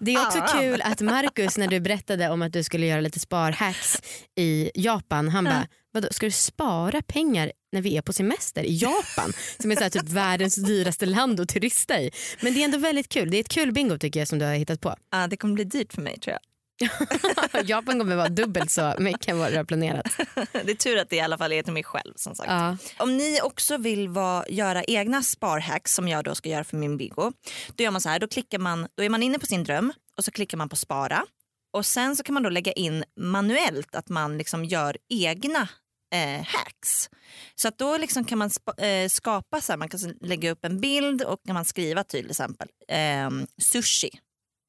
Det 0.00 0.14
är 0.14 0.26
också 0.26 0.40
kul 0.58 0.82
att 0.82 1.00
Marcus 1.00 1.58
när 1.58 1.68
du 1.68 1.80
berättade 1.80 2.28
om 2.30 2.42
att 2.42 2.52
du 2.52 2.62
skulle 2.62 2.86
göra 2.86 3.00
lite 3.00 3.20
sparhacks 3.20 4.02
i 4.36 4.70
Japan, 4.74 5.28
han 5.28 5.44
bara 5.44 5.66
Vadå, 5.92 6.08
ska 6.10 6.26
du 6.26 6.30
spara 6.32 7.02
pengar 7.02 7.52
när 7.74 7.82
vi 7.82 7.96
är 7.96 8.02
på 8.02 8.12
semester 8.12 8.64
i 8.64 8.76
Japan? 8.76 9.32
Som 9.60 9.70
är 9.70 9.76
så 9.76 9.90
typ 9.90 10.08
världens 10.08 10.54
dyraste 10.54 11.06
land 11.06 11.40
att 11.40 11.48
turista 11.48 12.00
i. 12.00 12.10
Men 12.40 12.54
det 12.54 12.60
är 12.60 12.64
ändå 12.64 12.78
väldigt 12.78 13.08
kul. 13.08 13.30
Det 13.30 13.36
är 13.36 13.40
ett 13.40 13.48
kul 13.48 13.72
bingo 13.72 13.98
tycker 13.98 14.20
jag 14.20 14.28
som 14.28 14.38
du 14.38 14.44
har 14.44 14.54
hittat 14.54 14.80
på. 14.80 14.96
Ja, 15.10 15.26
det 15.26 15.36
kommer 15.36 15.54
bli 15.54 15.64
dyrt 15.64 15.92
för 15.92 16.02
mig 16.02 16.18
tror 16.18 16.32
jag. 16.32 16.40
Japan 17.64 17.98
kommer 17.98 18.16
vara 18.16 18.28
dubbelt 18.28 18.70
så 18.70 18.94
mycket 18.98 19.28
än 19.28 19.38
vad 19.38 19.52
du 19.52 19.56
har 19.56 19.64
planerat. 19.64 20.06
Det 20.52 20.70
är 20.70 20.74
tur 20.74 20.98
att 20.98 21.10
det 21.10 21.16
i 21.16 21.20
alla 21.20 21.38
fall 21.38 21.52
är 21.52 21.62
till 21.62 21.72
mig 21.72 21.84
själv 21.84 22.12
som 22.16 22.34
sagt. 22.34 22.50
Ja. 22.50 22.76
Om 22.98 23.16
ni 23.16 23.40
också 23.42 23.76
vill 23.76 24.08
vara, 24.08 24.48
göra 24.48 24.84
egna 24.84 25.22
sparhacks 25.22 25.94
som 25.94 26.08
jag 26.08 26.24
då 26.24 26.34
ska 26.34 26.48
göra 26.48 26.64
för 26.64 26.76
min 26.76 26.96
bingo. 26.96 27.32
Då 27.74 27.84
gör 27.84 27.90
man 27.90 28.00
så 28.00 28.08
här, 28.08 28.18
då, 28.18 28.28
klickar 28.28 28.58
man, 28.58 28.88
då 28.94 29.02
är 29.02 29.08
man 29.08 29.22
inne 29.22 29.38
på 29.38 29.46
sin 29.46 29.64
dröm 29.64 29.92
och 30.16 30.24
så 30.24 30.30
klickar 30.30 30.58
man 30.58 30.68
på 30.68 30.76
spara. 30.76 31.24
Och 31.72 31.86
sen 31.86 32.16
så 32.16 32.22
kan 32.22 32.34
man 32.34 32.42
då 32.42 32.48
lägga 32.48 32.72
in 32.72 33.04
manuellt 33.20 33.94
att 33.94 34.08
man 34.08 34.38
liksom 34.38 34.64
gör 34.64 34.96
egna 35.08 35.68
eh, 36.14 36.46
hacks. 36.46 37.10
Så 37.54 37.68
att 37.68 37.78
då 37.78 37.96
liksom 37.96 38.24
kan 38.24 38.38
man 38.38 38.50
eh, 38.78 39.08
skapa, 39.08 39.60
så 39.60 39.72
här, 39.72 39.76
man 39.76 39.88
kan 39.88 40.00
lägga 40.20 40.50
upp 40.50 40.64
en 40.64 40.80
bild 40.80 41.22
och 41.22 41.38
kan 41.46 41.54
man 41.54 41.64
skriva 41.64 42.04
till 42.04 42.30
exempel 42.30 42.68
eh, 42.88 43.30
sushi. 43.58 44.10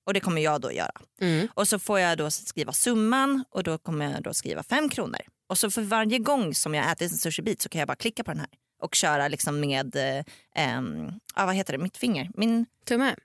Och 0.06 0.14
det 0.14 0.20
kommer 0.20 0.42
jag 0.42 0.62
då 0.62 0.72
göra. 0.72 0.92
Mm. 1.22 1.48
Och 1.54 1.68
så 1.68 1.80
får 1.80 2.00
jag 2.00 2.18
då 2.18 2.32
skriva 2.32 2.74
summan 2.74 3.44
och 3.50 3.64
då 3.64 3.78
kommer 3.78 4.12
jag 4.12 4.24
då 4.24 4.34
skriva 4.34 4.64
fem 4.64 4.90
kronor. 4.90 5.22
Och 5.50 5.58
så 5.58 5.72
för 5.72 5.82
varje 5.82 6.20
gång 6.20 6.54
som 6.54 6.74
jag 6.74 6.92
äter 6.92 7.06
en 7.06 7.10
sushibit 7.10 7.62
så 7.62 7.70
kan 7.70 7.80
jag 7.80 7.88
bara 7.88 7.96
klicka 7.96 8.24
på 8.24 8.32
den 8.32 8.40
här 8.40 8.50
och 8.82 8.96
köra 8.96 9.28
liksom 9.28 9.60
med, 9.60 9.96
eh, 9.96 10.24
ehm, 10.56 11.12
ja, 11.36 11.46
vad 11.46 11.56
heter 11.56 11.74
det, 11.74 11.84
mitt 11.84 11.98
finger. 11.98 12.30
Min, 12.34 12.66
Tumme. 12.86 13.16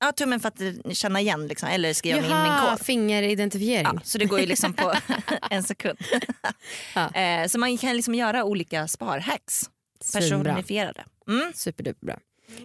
Ja, 0.00 0.12
tummen 0.12 0.40
för 0.40 0.48
att 0.48 0.60
eh, 0.60 0.72
känna 0.92 1.20
igen 1.20 1.46
liksom, 1.46 1.68
eller 1.68 1.92
skriva 1.92 2.16
in 2.16 2.22
min 2.22 2.30
Jaha, 2.30 2.70
kod. 2.76 2.86
fingeridentifiering. 2.86 3.84
Ja, 3.94 4.00
så 4.04 4.18
det 4.18 4.24
går 4.24 4.40
ju 4.40 4.46
liksom 4.46 4.72
på 4.74 4.94
en 5.50 5.62
sekund. 5.62 5.98
Ja. 6.94 7.14
eh, 7.14 7.46
så 7.46 7.58
man 7.58 7.78
kan 7.78 7.96
liksom 7.96 8.14
göra 8.14 8.44
olika 8.44 8.88
sparhacks. 8.88 9.70
Personifierade. 10.12 11.04
Mm. 11.28 11.52
Superduperbra. 11.54 12.18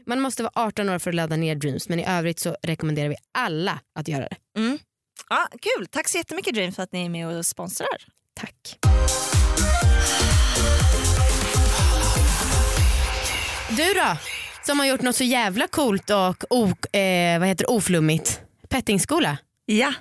Man 0.06 0.22
måste 0.22 0.44
vara 0.44 0.52
18 0.56 0.90
år 0.90 1.00
för 1.00 1.10
att 1.12 1.16
ladda 1.16 1.36
ner 1.36 1.56
Dreams 1.56 1.90
men 1.90 2.00
i 2.00 2.06
övrigt 2.08 2.40
så 2.40 2.58
rekommenderar 2.63 3.10
vi 3.10 3.16
alla 3.32 3.80
att 3.96 4.08
göra 4.08 4.28
det. 4.30 4.60
Mm. 4.60 4.80
Ja, 5.30 5.48
kul, 5.62 5.88
tack 5.88 6.08
så 6.08 6.18
jättemycket 6.18 6.54
Dream 6.56 6.72
för 6.72 6.84
att 6.84 6.92
ni 6.92 7.06
är 7.06 7.10
med 7.10 7.28
och 7.28 7.46
sponsrar. 7.46 7.88
Tack. 8.34 8.78
Du 13.70 13.94
då? 13.94 14.18
Som 14.65 14.79
har 14.79 14.86
gjort 14.86 15.01
något 15.01 15.15
så 15.15 15.24
jävla 15.24 15.67
coolt 15.67 16.10
och 16.10 16.43
o, 16.50 16.63
eh, 16.98 17.39
vad 17.39 17.48
heter 17.48 17.63
det, 17.63 17.67
oflummigt. 17.67 18.41
Pettingskola. 18.70 19.38
Ja, 19.65 19.93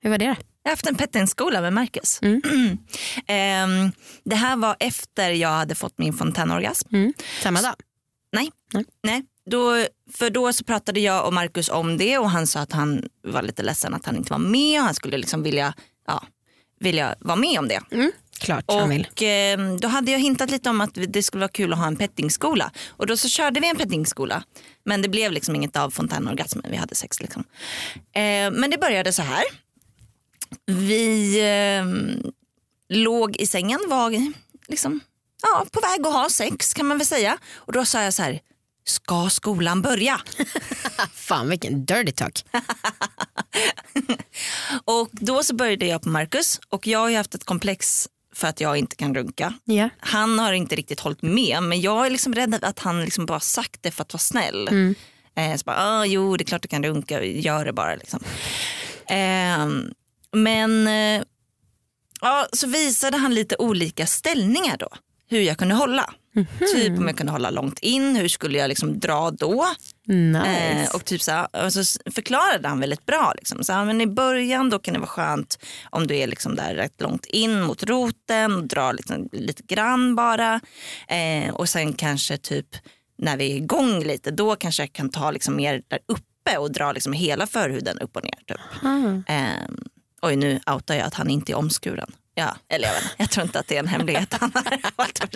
Hur 0.00 0.10
var 0.10 0.18
det? 0.18 0.24
Jag 0.62 0.70
har 0.70 0.72
haft 0.72 0.86
en 0.86 0.94
pettingskola 0.94 1.60
med 1.60 1.72
Marcus. 1.72 2.18
Mm. 2.22 2.42
Ehm, 3.26 3.92
det 4.24 4.34
här 4.36 4.56
var 4.56 4.76
efter 4.80 5.30
jag 5.30 5.48
hade 5.48 5.74
fått 5.74 5.98
min 5.98 6.12
fontänorgasm. 6.12 6.94
Mm. 6.94 7.12
Samma 7.42 7.62
dag? 7.62 7.74
Nej. 8.32 8.50
Nej. 8.74 8.84
Nej. 9.02 9.22
Då, 9.50 9.84
för 10.12 10.30
då 10.30 10.52
så 10.52 10.64
pratade 10.64 11.00
jag 11.00 11.26
och 11.26 11.32
Marcus 11.32 11.68
om 11.68 11.96
det 11.96 12.18
och 12.18 12.30
han 12.30 12.46
sa 12.46 12.60
att 12.60 12.72
han 12.72 13.08
var 13.22 13.42
lite 13.42 13.62
ledsen 13.62 13.94
att 13.94 14.06
han 14.06 14.16
inte 14.16 14.32
var 14.32 14.38
med 14.38 14.80
och 14.80 14.84
han 14.84 14.94
skulle 14.94 15.18
liksom 15.18 15.42
vilja, 15.42 15.74
ja, 16.06 16.22
vilja 16.80 17.14
vara 17.20 17.36
med 17.36 17.58
om 17.58 17.68
det. 17.68 17.80
Mm. 17.90 18.12
Klart 18.38 18.64
han 18.68 18.88
vill. 18.88 19.08
Och 19.12 19.22
eh, 19.22 19.74
då 19.74 19.88
hade 19.88 20.10
jag 20.10 20.18
hintat 20.18 20.50
lite 20.50 20.70
om 20.70 20.80
att 20.80 20.90
det 21.08 21.22
skulle 21.22 21.40
vara 21.40 21.52
kul 21.52 21.72
att 21.72 21.78
ha 21.78 21.86
en 21.86 21.96
pettingskola. 21.96 22.70
Och 22.88 23.06
då 23.06 23.16
så 23.16 23.28
körde 23.28 23.60
vi 23.60 23.68
en 23.68 23.76
pettingskola. 23.76 24.42
Men 24.84 25.02
det 25.02 25.08
blev 25.08 25.32
liksom 25.32 25.56
inget 25.56 25.76
av 25.76 25.90
fontänorgasmen, 25.90 26.64
vi 26.70 26.76
hade 26.76 26.94
sex 26.94 27.20
liksom. 27.20 27.44
Eh, 28.12 28.50
men 28.52 28.70
det 28.70 28.78
började 28.78 29.12
så 29.12 29.22
här. 29.22 29.44
Vi 30.66 31.40
eh, 31.40 31.84
låg 32.88 33.36
i 33.36 33.46
sängen, 33.46 33.80
var 33.88 34.32
liksom, 34.68 35.00
ja, 35.42 35.66
på 35.70 35.80
väg 35.80 36.06
att 36.06 36.12
ha 36.12 36.28
sex 36.30 36.74
kan 36.74 36.86
man 36.86 36.98
väl 36.98 37.06
säga. 37.06 37.38
Och 37.54 37.72
då 37.72 37.84
sa 37.84 38.02
jag 38.02 38.14
så 38.14 38.22
här, 38.22 38.40
ska 38.88 39.30
skolan 39.30 39.82
börja? 39.82 40.20
Fan 41.12 41.48
vilken 41.48 41.84
dirty 41.84 42.12
talk. 42.12 42.44
Och 44.84 45.08
då 45.12 45.42
så 45.42 45.54
började 45.54 45.86
jag 45.86 46.02
på 46.02 46.08
Marcus 46.08 46.60
och 46.68 46.86
jag 46.86 46.98
har 46.98 47.08
ju 47.08 47.16
haft 47.16 47.34
ett 47.34 47.44
komplex 47.44 48.08
för 48.34 48.48
att 48.48 48.60
jag 48.60 48.76
inte 48.76 48.96
kan 48.96 49.14
runka. 49.14 49.54
Ja. 49.64 49.88
Han 49.98 50.38
har 50.38 50.52
inte 50.52 50.76
riktigt 50.76 51.00
hållit 51.00 51.22
med 51.22 51.62
men 51.62 51.80
jag 51.80 52.06
är 52.06 52.10
liksom 52.10 52.34
rädd 52.34 52.64
att 52.64 52.78
han 52.78 53.04
liksom 53.04 53.26
bara 53.26 53.40
sagt 53.40 53.82
det 53.82 53.90
för 53.90 54.02
att 54.02 54.12
vara 54.12 54.20
snäll. 54.20 54.68
Mm. 54.68 54.94
Eh, 55.36 55.56
så 55.56 55.64
bara, 55.64 55.76
ah, 55.78 56.04
jo 56.04 56.36
det 56.36 56.42
är 56.42 56.46
klart 56.46 56.62
du 56.62 56.68
kan 56.68 56.84
runka, 56.84 57.24
gör 57.24 57.64
det 57.64 57.72
bara. 57.72 57.94
Liksom. 57.94 58.20
Eh, 59.06 59.68
men 60.32 60.86
eh, 60.86 61.22
ja, 62.20 62.46
så 62.52 62.66
visade 62.66 63.16
han 63.16 63.34
lite 63.34 63.56
olika 63.58 64.06
ställningar 64.06 64.76
då. 64.76 64.88
Hur 65.30 65.40
jag 65.40 65.58
kunde 65.58 65.74
hålla. 65.74 66.14
Mhm. 66.38 66.72
Typ 66.74 66.98
om 66.98 67.06
jag 67.06 67.16
kunde 67.16 67.32
hålla 67.32 67.50
långt 67.50 67.78
in, 67.78 68.16
hur 68.16 68.28
skulle 68.28 68.58
jag 68.58 68.68
liksom 68.68 68.98
dra 69.00 69.30
då? 69.30 69.66
Nice. 70.06 70.46
Eh, 70.46 70.94
och 70.94 71.04
typ 71.04 71.22
så, 71.22 71.46
och 71.64 71.72
så 71.72 71.98
förklarade 72.10 72.68
han 72.68 72.80
väldigt 72.80 73.06
bra. 73.06 73.32
Liksom. 73.36 73.64
Så, 73.64 73.72
men 73.72 74.00
I 74.00 74.06
början 74.06 74.70
då 74.70 74.78
kan 74.78 74.94
det 74.94 75.00
vara 75.00 75.08
skönt 75.10 75.58
om 75.90 76.06
du 76.06 76.16
är 76.16 76.26
liksom 76.26 76.54
där 76.56 76.74
rätt 76.74 77.00
långt 77.00 77.26
in 77.26 77.60
mot 77.62 77.82
roten 77.82 78.54
och 78.54 78.66
drar 78.66 78.92
liksom 78.92 79.28
lite 79.32 79.62
grann 79.62 80.14
bara. 80.16 80.60
Eh, 81.08 81.54
och 81.54 81.68
sen 81.68 81.92
kanske 81.92 82.36
typ 82.36 82.66
när 83.18 83.36
vi 83.36 83.52
är 83.52 83.56
igång 83.56 84.00
lite 84.02 84.30
då 84.30 84.56
kanske 84.56 84.82
jag 84.82 84.92
kan 84.92 85.08
ta 85.08 85.30
liksom 85.30 85.56
mer 85.56 85.82
där 85.88 85.98
uppe 86.08 86.58
och 86.58 86.72
dra 86.72 86.92
liksom 86.92 87.12
hela 87.12 87.46
förhuden 87.46 87.98
upp 87.98 88.16
och 88.16 88.24
ner. 88.24 88.38
Typ. 88.46 88.60
Ah. 88.82 89.32
Eh, 89.32 89.68
oj 90.22 90.36
nu 90.36 90.60
outar 90.74 90.94
jag 90.94 91.06
att 91.06 91.14
han 91.14 91.30
inte 91.30 91.52
är 91.52 91.56
omskuren. 91.56 92.12
Ja, 92.38 92.56
eller 92.68 92.88
jag, 92.88 92.94
vet, 92.94 93.04
jag 93.16 93.30
tror 93.30 93.46
inte 93.46 93.58
att 93.58 93.66
det 93.68 93.74
är 93.74 93.78
en 93.78 93.88
hemlighet 93.88 94.34
han 94.40 94.52
har 94.54 94.62
hållit 94.96 95.18
för. 95.18 95.28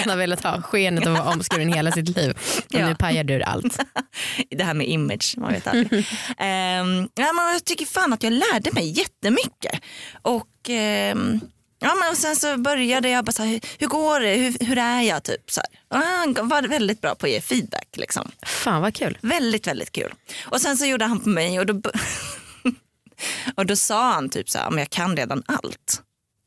Han 0.00 0.10
har 0.10 0.16
velat 0.16 0.42
ha 0.42 0.62
skenet 0.62 1.06
av 1.06 1.12
att 1.12 1.18
vara 1.24 1.34
omskuren 1.34 1.72
hela 1.72 1.92
sitt 1.92 2.08
liv. 2.16 2.30
Och 2.56 2.64
Ja. 2.68 2.88
nu 2.88 2.94
pajar 2.94 3.24
du 3.24 3.42
allt. 3.42 3.78
det 4.50 4.64
här 4.64 4.74
med 4.74 4.88
image, 4.88 5.34
man 5.38 5.52
vet 5.52 5.66
aldrig. 5.66 6.06
Ehm, 6.38 7.08
ja, 7.14 7.32
men 7.32 7.52
jag 7.52 7.64
tycker 7.64 7.86
fan 7.86 8.12
att 8.12 8.22
jag 8.22 8.32
lärde 8.32 8.70
mig 8.72 8.98
jättemycket. 8.98 9.80
Och, 10.22 10.48
ehm, 10.68 11.40
ja, 11.80 11.94
men 11.94 12.08
och 12.10 12.16
sen 12.16 12.36
så 12.36 12.56
började 12.56 13.08
jag 13.08 13.24
bara 13.24 13.32
så 13.32 13.42
här, 13.42 13.50
hur, 13.50 13.60
hur 13.78 13.86
går 13.86 14.20
det, 14.20 14.34
hur, 14.34 14.66
hur 14.66 14.78
är 14.78 15.00
jag? 15.00 15.22
Typ, 15.22 15.50
så 15.50 15.60
här. 15.60 15.98
Och 15.98 16.06
Han 16.06 16.48
var 16.48 16.62
väldigt 16.62 17.00
bra 17.00 17.14
på 17.14 17.26
att 17.26 17.32
ge 17.32 17.40
feedback. 17.40 17.88
Liksom. 17.96 18.30
Fan 18.46 18.82
vad 18.82 18.94
kul. 18.94 19.18
Väldigt, 19.20 19.66
väldigt 19.66 19.92
kul. 19.92 20.14
Och 20.44 20.60
sen 20.60 20.76
så 20.76 20.86
gjorde 20.86 21.04
han 21.04 21.20
på 21.20 21.28
mig 21.28 21.58
och 21.60 21.66
då, 21.66 21.80
och 23.54 23.66
då 23.66 23.76
sa 23.76 24.12
han 24.12 24.28
typ 24.28 24.50
så 24.50 24.58
här, 24.58 24.70
men 24.70 24.78
jag 24.78 24.90
kan 24.90 25.16
redan 25.16 25.42
allt. 25.46 26.02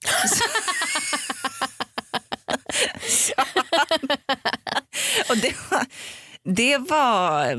och 5.30 5.38
det 5.38 5.56
var, 5.70 5.86
det 6.44 6.78
var 6.78 7.52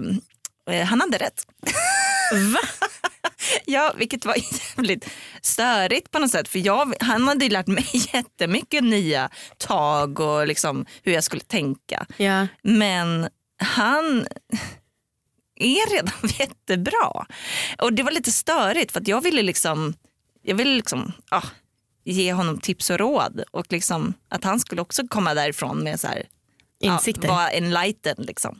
eh, 0.70 0.87
han 0.87 1.00
hade 1.00 1.18
rätt. 1.18 1.42
Va? 2.54 2.61
Ja, 3.64 3.92
vilket 3.96 4.24
var 4.24 4.37
jävligt 4.76 5.09
störigt 5.42 6.11
på 6.11 6.18
något 6.18 6.31
sätt. 6.31 6.48
För 6.48 6.59
jag, 6.59 6.94
han 7.00 7.28
hade 7.28 7.44
ju 7.44 7.50
lärt 7.50 7.66
mig 7.66 7.87
jättemycket 8.12 8.85
nya 8.85 9.31
tag 9.59 10.20
och 10.20 10.46
liksom 10.46 10.87
hur 11.02 11.12
jag 11.12 11.24
skulle 11.24 11.42
tänka. 11.42 12.07
Ja. 12.16 12.46
Men 12.62 13.28
han 13.62 14.26
är 15.64 15.90
redan 15.90 16.14
jättebra. 16.38 17.26
Och 17.78 17.92
det 17.92 18.02
var 18.02 18.10
lite 18.10 18.32
störigt 18.32 18.92
för 18.92 19.02
jag 19.04 19.20
ville 19.20 19.42
liksom, 19.42 19.94
jag 20.42 20.54
ville 20.54 20.76
liksom 20.76 21.12
ah, 21.30 21.44
ge 22.04 22.32
honom 22.32 22.60
tips 22.60 22.90
och 22.90 22.98
råd. 22.98 23.42
Och 23.50 23.66
liksom 23.72 24.14
att 24.28 24.44
han 24.44 24.60
skulle 24.60 24.82
också 24.82 25.08
komma 25.08 25.34
därifrån 25.34 25.78
med 25.84 26.00
så 26.00 26.06
här, 26.06 26.26
Insikter. 26.80 27.28
Ja, 27.28 27.34
vara 27.34 27.50
enlightened 27.50 28.26
liksom. 28.26 28.58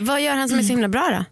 Vad 0.00 0.20
gör 0.20 0.34
han 0.34 0.48
som 0.48 0.58
är 0.58 0.62
så 0.62 0.68
himla 0.68 0.88
bra 0.88 1.08
då? 1.10 1.24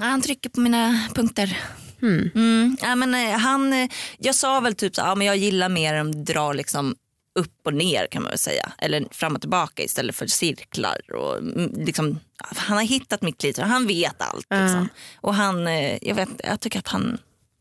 Ja, 0.00 0.06
Han 0.06 0.22
trycker 0.22 0.50
på 0.50 0.60
mina 0.60 1.08
punkter. 1.14 1.58
Hmm. 2.00 2.30
Mm. 2.34 2.76
Ja, 2.82 2.94
men, 2.94 3.14
eh, 3.14 3.38
han, 3.38 3.72
eh, 3.72 3.88
jag 4.18 4.34
sa 4.34 4.60
väl 4.60 4.74
typ 4.74 4.94
så, 4.94 5.00
ja, 5.00 5.14
men 5.14 5.26
jag 5.26 5.36
gillar 5.36 5.68
mer 5.68 6.00
om 6.00 6.12
du 6.12 6.32
drar 6.32 6.54
liksom 6.54 6.96
upp 7.34 7.66
och 7.66 7.74
ner 7.74 8.06
kan 8.06 8.22
man 8.22 8.30
väl 8.30 8.38
säga. 8.38 8.72
Eller 8.78 9.06
fram 9.10 9.34
och 9.34 9.40
tillbaka 9.40 9.82
istället 9.82 10.16
för 10.16 10.26
cirklar. 10.26 11.14
Och, 11.14 11.38
mm, 11.38 11.72
liksom, 11.76 12.18
han 12.38 12.76
har 12.76 12.84
hittat 12.84 13.22
mitt 13.22 13.38
klitoris, 13.40 13.70
han 13.70 13.86
vet 13.86 14.22
allt. 14.22 14.46
Liksom. 14.50 14.88
Och 15.16 15.34
han, 15.34 15.66
eh, 15.66 15.98
jag, 16.02 16.14
vet, 16.14 16.28
jag 16.44 16.60
tycker 16.60 16.78
att 16.78 16.88
han, 16.88 17.18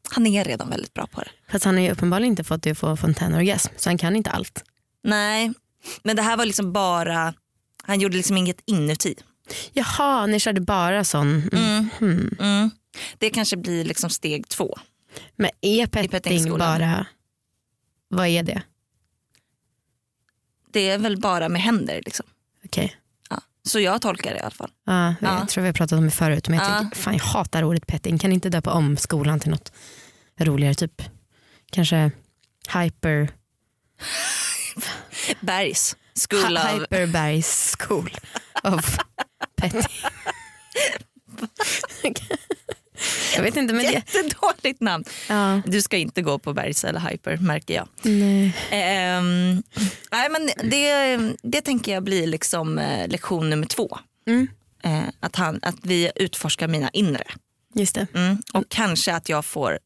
han 0.10 0.28
är 0.28 0.44
redan 0.46 0.70
väldigt 0.70 0.94
bra 0.94 1.08
på 1.08 1.22
det. 1.22 1.30
Fast 1.52 1.66
han 1.66 1.76
har 1.76 1.82
ju 1.82 1.92
uppenbarligen 1.92 2.32
inte 2.32 2.44
fått 2.44 2.64
det 2.64 2.72
att 2.72 2.78
få 2.78 2.98
fontänorgasm 2.98 3.74
så 3.78 3.90
han 3.90 3.98
kan 3.98 4.16
inte 4.16 4.30
allt. 4.30 4.64
Nej, 5.04 5.52
men 6.04 6.16
det 6.16 6.22
här 6.22 6.38
var 6.38 6.46
liksom 6.46 6.74
bara 6.74 7.34
Han 7.84 8.00
gjorde 8.00 8.18
liksom 8.18 8.38
inget 8.38 8.62
inuti. 8.66 9.16
Jaha, 9.74 10.26
ni 10.26 10.40
körde 10.40 10.62
bara 10.62 11.04
sån. 11.04 11.50
Mm. 11.54 11.90
Mm. 12.40 12.72
Det 13.18 13.30
kanske 13.30 13.58
blir 13.58 13.86
liksom 13.86 14.10
steg 14.10 14.48
två. 14.48 14.78
Men 15.36 15.50
är 15.62 15.88
petting 15.88 16.58
bara, 16.58 17.06
vad 18.08 18.28
är 18.28 18.44
det? 18.44 18.62
Det 20.72 20.90
är 20.90 20.98
väl 20.98 21.20
bara 21.22 21.50
med 21.50 21.62
händer. 21.62 22.02
Liksom. 22.06 22.26
Okej. 22.66 22.96
Ja. 23.30 23.42
Så 23.64 23.80
jag 23.80 24.02
tolkar 24.02 24.32
det 24.32 24.38
i 24.38 24.42
alla 24.42 24.52
fall. 24.52 24.72
Ja, 24.86 25.16
Ja. 25.22 25.38
Jag 25.40 25.50
tror 25.50 25.62
vi 25.62 25.68
har 25.68 25.74
pratat 25.74 25.98
om 25.98 26.06
det 26.06 26.12
förut 26.12 26.48
men 26.50 26.60
jag, 26.60 26.68
Ja. 26.70 26.78
tänker, 26.80 26.98
fan, 26.98 27.14
jag 27.18 27.24
hatar 27.24 27.64
ordet 27.64 27.88
petting. 27.88 28.18
Kan 28.18 28.32
inte 28.32 28.50
döpa 28.50 28.72
om 28.74 28.98
skolan 28.98 29.40
till 29.40 29.52
något 29.52 29.72
roligare 30.40 30.74
typ? 30.76 31.02
Kanske 31.72 32.12
hyper, 32.74 33.30
Bergs. 35.42 35.96
School 36.30 36.58
of... 36.58 36.64
Hyperbergs 36.74 37.76
school 37.80 38.10
of 38.64 38.98
petting. 39.56 39.82
jag 43.36 43.44
vet 43.44 43.56
inte 43.58 43.74
men 43.74 43.86
det, 43.86 43.92
Jättedåligt 43.92 44.82
namn. 44.82 45.04
ja, 45.30 45.62
Du 45.66 45.82
ska 45.82 45.98
inte 45.98 46.22
gå 46.22 46.40
på 46.40 46.54
Bergs 46.54 46.84
eller 46.86 47.00
Hyper 47.00 47.38
märker 47.38 47.74
jag. 47.74 47.88
nej. 48.02 48.54
Ehm, 48.72 49.64
nej, 50.12 50.30
men 50.30 50.70
det, 50.70 51.18
det 51.44 51.62
tänker 51.62 51.94
jag 51.94 52.04
blir 52.04 52.28
liksom 52.28 52.80
eh, 52.80 53.08
lektion 53.08 53.50
nummer 53.50 53.66
två. 53.68 53.98
Mm. 54.28 54.48
Eh, 54.84 55.04
att, 55.20 55.36
han, 55.36 55.60
att 55.62 55.76
vi 55.84 56.12
utforskar 56.16 56.68
mina 56.68 56.90
inre. 56.90 57.24
Just 57.76 57.96
det. 57.96 58.08
Mm. 58.16 58.38
Och 58.54 58.64
kanske 58.70 59.14
att 59.16 59.30
jag 59.30 59.46
får 59.46 59.80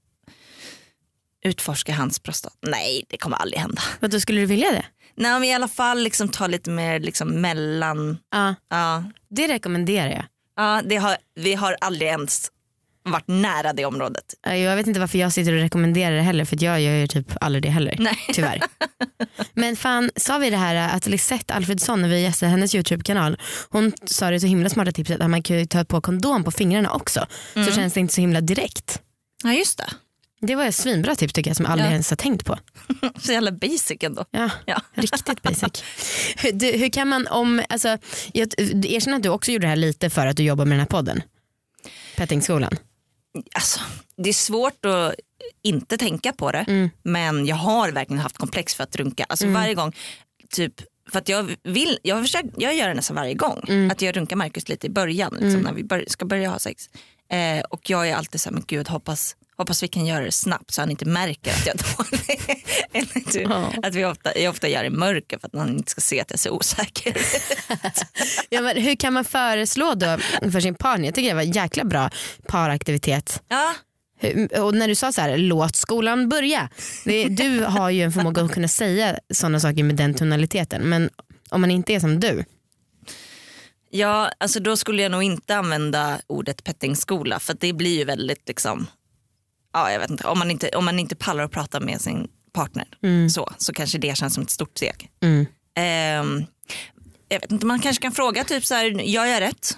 utforska 1.46 1.94
hans 1.94 2.20
prostat. 2.20 2.54
Nej, 2.62 3.04
det 3.10 3.18
kommer 3.18 3.38
aldrig 3.38 3.60
hända. 3.62 3.82
Vad 4.00 4.12
då 4.12 4.20
skulle 4.20 4.40
du 4.40 4.46
vilja 4.46 4.72
det? 4.72 4.86
Nej, 5.18 5.32
men 5.32 5.44
i 5.44 5.54
alla 5.54 5.68
fall 5.68 6.04
liksom 6.04 6.30
ta 6.30 6.48
lite 6.48 6.70
mer 6.70 7.00
liksom 7.00 7.28
mellan... 7.42 8.18
Ja, 8.32 8.56
Ja, 8.70 9.04
det 9.30 9.48
rekommenderar 9.48 10.10
jag. 10.12 10.26
ja, 10.56 10.82
det 10.86 10.96
har, 10.96 11.18
vi 11.36 11.54
har 11.54 11.78
aldrig 11.82 12.10
ens 12.10 12.52
varit 13.06 13.28
nära 13.28 13.74
det 13.74 13.86
området. 13.86 14.24
Ja, 14.46 14.56
Jag 14.56 14.76
vet 14.76 14.88
inte 14.88 15.00
varför 15.00 15.18
jag 15.18 15.34
sitter 15.34 15.54
och 15.54 15.60
rekommenderar 15.60 16.16
det 16.16 16.22
heller 16.22 16.46
för 16.46 16.64
jag 16.64 16.82
gör 16.82 16.94
ju 16.94 17.08
typ 17.08 17.28
aldrig 17.42 17.64
det 17.64 17.70
heller. 17.70 17.96
Nej. 18.00 18.18
Tyvärr. 18.34 18.62
Men 19.54 19.76
fan, 19.76 20.12
sa 20.16 20.38
vi 20.38 20.50
det 20.50 20.58
här 20.58 20.96
att 20.96 21.08
Lisette 21.08 21.54
Alfredsson 21.54 22.02
när 22.02 22.10
vi 22.10 22.22
gästade 22.22 22.50
hennes 22.50 22.76
YouTube-kanal, 22.76 23.38
hon 23.70 23.92
sa 24.06 24.30
det 24.30 24.40
så 24.40 24.48
himla 24.48 24.70
smarta 24.70 24.92
tipset 24.92 25.22
att 25.22 25.30
man 25.30 25.44
kan 25.44 25.60
ju 25.60 25.66
ta 25.66 25.86
på 25.86 26.02
kondom 26.02 26.44
på 26.44 26.52
fingrarna 26.52 26.92
också. 26.92 27.26
Så 27.54 27.72
känns 27.72 27.94
det 27.94 28.00
inte 28.00 28.14
så 28.14 28.22
himla 28.22 28.42
direkt. 28.42 29.02
Ja, 29.44 29.54
just 29.54 29.78
det. 29.78 29.88
Det 30.42 30.56
var 30.56 30.66
ett 30.66 30.76
svinbra 30.76 31.16
tips 31.16 31.34
tycker 31.34 31.50
jag 31.50 31.58
som 31.58 31.66
aldrig 31.66 31.88
Ja. 31.88 31.92
ens 31.92 32.10
har 32.10 32.18
tänkt 32.18 32.46
på. 32.46 32.58
Så 33.20 33.32
jävla 33.32 33.52
basic 33.52 33.98
ändå. 34.02 34.26
Ja, 34.32 34.50
Ja. 34.66 34.82
riktigt 34.94 35.42
basic. 35.42 35.84
Hur, 36.38 36.52
du, 36.52 36.72
hur 36.72 36.90
kan 36.90 37.08
man 37.08 37.28
om, 37.28 37.64
alltså, 37.70 37.98
jag 38.34 38.48
erkänner 38.86 39.18
att 39.18 39.24
du 39.24 39.30
också 39.30 39.52
gjorde 39.52 39.66
det 39.66 39.70
här 39.70 39.76
lite 39.76 40.10
för 40.10 40.28
att 40.28 40.38
du 40.38 40.44
jobbar 40.44 40.66
med 40.66 40.72
den 40.74 40.80
här 40.80 40.88
podden. 40.88 41.22
Pettingskolan. 42.16 42.72
Alltså, 43.54 43.80
det 44.18 44.30
är 44.30 44.34
svårt 44.34 44.86
att 44.86 45.14
inte 45.64 45.98
tänka 45.98 46.32
på 46.32 46.52
det 46.52 46.66
men 47.04 47.46
jag 47.46 47.56
har 47.56 47.92
verkligen 47.92 48.22
haft 48.22 48.38
komplex 48.38 48.76
för 48.76 48.84
att 48.84 48.96
runka. 48.96 49.26
Alltså 49.30 49.46
varje 49.54 49.74
gång, 49.74 49.96
typ 50.50 50.82
för 51.12 51.20
att 51.20 51.30
jag 51.30 51.56
vill, 51.64 52.00
jag, 52.02 52.22
försöker, 52.22 52.52
jag 52.58 52.76
gör 52.76 52.88
det 52.88 52.94
nästan 52.94 53.16
varje 53.16 53.34
gång. 53.34 53.62
Att 53.92 54.02
jag 54.02 54.18
runkar 54.18 54.36
Markus 54.36 54.70
lite 54.70 54.88
i 54.88 54.90
början 54.90 55.38
liksom, 55.40 55.62
när 55.62 55.74
vi 55.74 55.84
bör, 55.84 56.04
ska 56.08 56.26
börja 56.26 56.50
ha 56.50 56.60
sex. 56.60 56.90
Eh, 57.30 57.64
och 57.70 57.90
jag 57.90 58.10
är 58.10 58.16
alltid 58.16 58.42
så 58.42 58.50
här, 58.50 58.54
men 58.54 58.64
gud 58.68 58.88
hoppas, 58.88 59.36
hoppas 59.58 59.84
vi 59.84 59.88
kan 59.88 60.06
göra 60.06 60.24
det 60.26 60.32
snabbt 60.32 60.72
så 60.72 60.82
han 60.82 60.92
inte 60.92 61.06
märker 61.06 61.52
att 61.52 61.66
jag 61.66 61.76
är 61.76 61.96
dålig. 61.98 62.42
Eller 62.94 63.32
typ, 63.32 63.48
Ja. 63.50 63.72
att 63.84 63.96
vi 63.96 64.06
ofta, 64.06 64.38
jag 64.40 64.50
ofta 64.50 64.68
gör 64.68 64.82
det 64.82 64.88
i 64.88 64.90
mörker 64.90 65.38
för 65.40 65.48
att 65.48 65.54
han 65.56 65.70
inte 65.70 65.92
ska 65.92 66.02
se 66.02 66.22
att 66.22 66.32
jag 66.32 66.40
ser 66.40 66.50
osäker. 66.50 67.18
Ja, 68.50 68.62
men 68.62 68.78
hur 68.78 68.96
kan 68.96 69.14
man 69.14 69.26
föreslå 69.26 69.94
då 69.94 70.18
för 70.52 70.60
sin 70.60 70.76
partner? 70.76 71.06
Jag 71.06 71.16
tycker 71.16 71.30
det 71.30 71.36
var 71.36 71.42
en 71.42 71.52
jäkla 71.52 71.84
bra 71.84 72.10
paraktivitet. 72.48 73.44
ja, 73.48 73.74
Och 74.62 74.74
när 74.76 74.88
du 74.88 74.96
sa 74.96 75.12
så 75.12 75.22
här, 75.22 75.38
låt 75.38 75.76
skolan 75.76 76.30
börja. 76.30 76.70
Du 77.30 77.64
har 77.64 77.90
ju 77.90 78.02
en 78.04 78.12
förmåga 78.12 78.42
att 78.42 78.52
kunna 78.54 78.68
säga 78.68 79.20
sådana 79.34 79.60
saker 79.60 79.84
med 79.84 79.96
den 79.96 80.14
tonaliteten. 80.14 80.82
Men 80.90 81.10
om 81.50 81.62
man 81.62 81.72
inte 81.72 81.94
är 81.94 82.00
som 82.00 82.20
du. 82.20 82.46
Ja, 83.90 84.32
alltså 84.38 84.60
då 84.60 84.78
skulle 84.78 85.02
jag 85.02 85.12
nog 85.12 85.24
inte 85.24 85.56
använda 85.56 86.20
ordet 86.28 86.64
pettingskola 86.64 87.40
för 87.40 87.54
det 87.60 87.74
blir 87.74 87.98
ju 87.98 88.04
väldigt 88.06 88.48
liksom, 88.48 88.88
ja 89.76 89.92
jag 89.92 90.00
vet 90.00 90.10
inte, 90.10 90.24
om 90.28 90.40
man 90.40 90.52
inte, 90.52 90.70
om 90.70 90.86
man 90.86 91.00
inte 91.00 91.16
pallar 91.16 91.44
att 91.44 91.52
prata 91.52 91.80
med 91.80 92.02
sin 92.02 92.28
partner 92.54 92.88
så, 93.30 93.52
så 93.58 93.74
kanske 93.74 93.98
det 93.98 94.18
känns 94.18 94.34
som 94.34 94.44
ett 94.44 94.50
stort 94.50 94.78
steg. 94.78 95.10
Mm. 95.24 95.46
Ehm, 95.76 96.46
jag 97.30 97.40
vet 97.40 97.52
inte, 97.52 97.66
man 97.66 97.80
kanske 97.80 98.02
kan 98.02 98.12
fråga 98.12 98.44
typ 98.44 98.66
så 98.66 98.76
här, 98.76 98.86
gör 98.86 99.26
jag 99.26 99.42
rätt? 99.42 99.78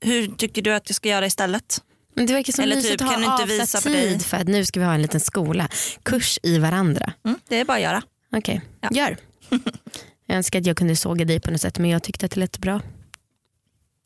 Hur 0.00 0.26
tycker 0.26 0.62
du 0.62 0.74
att 0.74 0.88
jag 0.90 0.96
ska 0.96 1.08
göra 1.08 1.26
istället? 1.26 1.82
Men 2.14 2.26
det 2.26 2.32
verkar 2.32 2.52
som 2.52 2.64
Eller 2.64 2.80
typ, 2.82 2.98
kan 2.98 3.20
du 3.20 3.26
inte 3.26 3.44
visa 3.44 3.80
dig? 3.80 4.02
tid 4.10 4.26
för 4.26 4.36
att 4.36 4.48
nu 4.48 4.64
ska 4.64 4.80
vi 4.80 4.86
ha 4.86 4.94
en 4.94 5.02
liten 5.02 5.20
skola. 5.20 5.68
Kurs 6.02 6.38
i 6.42 6.58
varandra. 6.58 7.12
Mm, 7.24 7.38
det 7.48 7.60
är 7.60 7.64
bara 7.64 7.76
att 7.76 7.82
göra. 7.82 8.02
Okej, 8.36 8.60
Ja. 8.80 8.88
gör. 8.92 9.16
Jag 10.26 10.36
önskar 10.36 10.60
att 10.60 10.66
jag 10.66 10.76
kunde 10.76 10.96
såga 10.96 11.24
dig 11.24 11.40
på 11.40 11.50
något 11.50 11.60
sätt 11.60 11.78
men 11.78 11.90
jag 11.90 12.02
tyckte 12.02 12.26
att 12.26 12.32
det 12.32 12.40
lät 12.40 12.58
bra. 12.58 12.80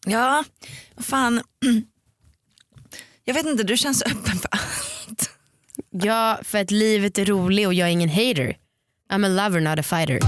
Ja, 0.06 0.44
vad 0.94 1.04
fan. 1.04 1.42
Jag 3.24 3.34
vet 3.34 3.46
inte, 3.46 3.62
du 3.62 3.76
känns 3.76 4.02
öppen 4.02 4.38
för 4.38 4.48
allt. 4.50 4.93
Ja, 6.02 6.38
för 6.42 6.58
att 6.58 6.70
livet 6.70 7.18
är 7.18 7.24
roligt 7.24 7.66
och 7.66 7.74
jag 7.74 7.88
är 7.88 7.92
ingen 7.92 8.08
hater. 8.08 8.56
I'm 9.12 9.26
a 9.26 9.28
lover 9.28 9.60
not 9.60 9.78
a 9.78 9.82
fighter. 9.82 10.20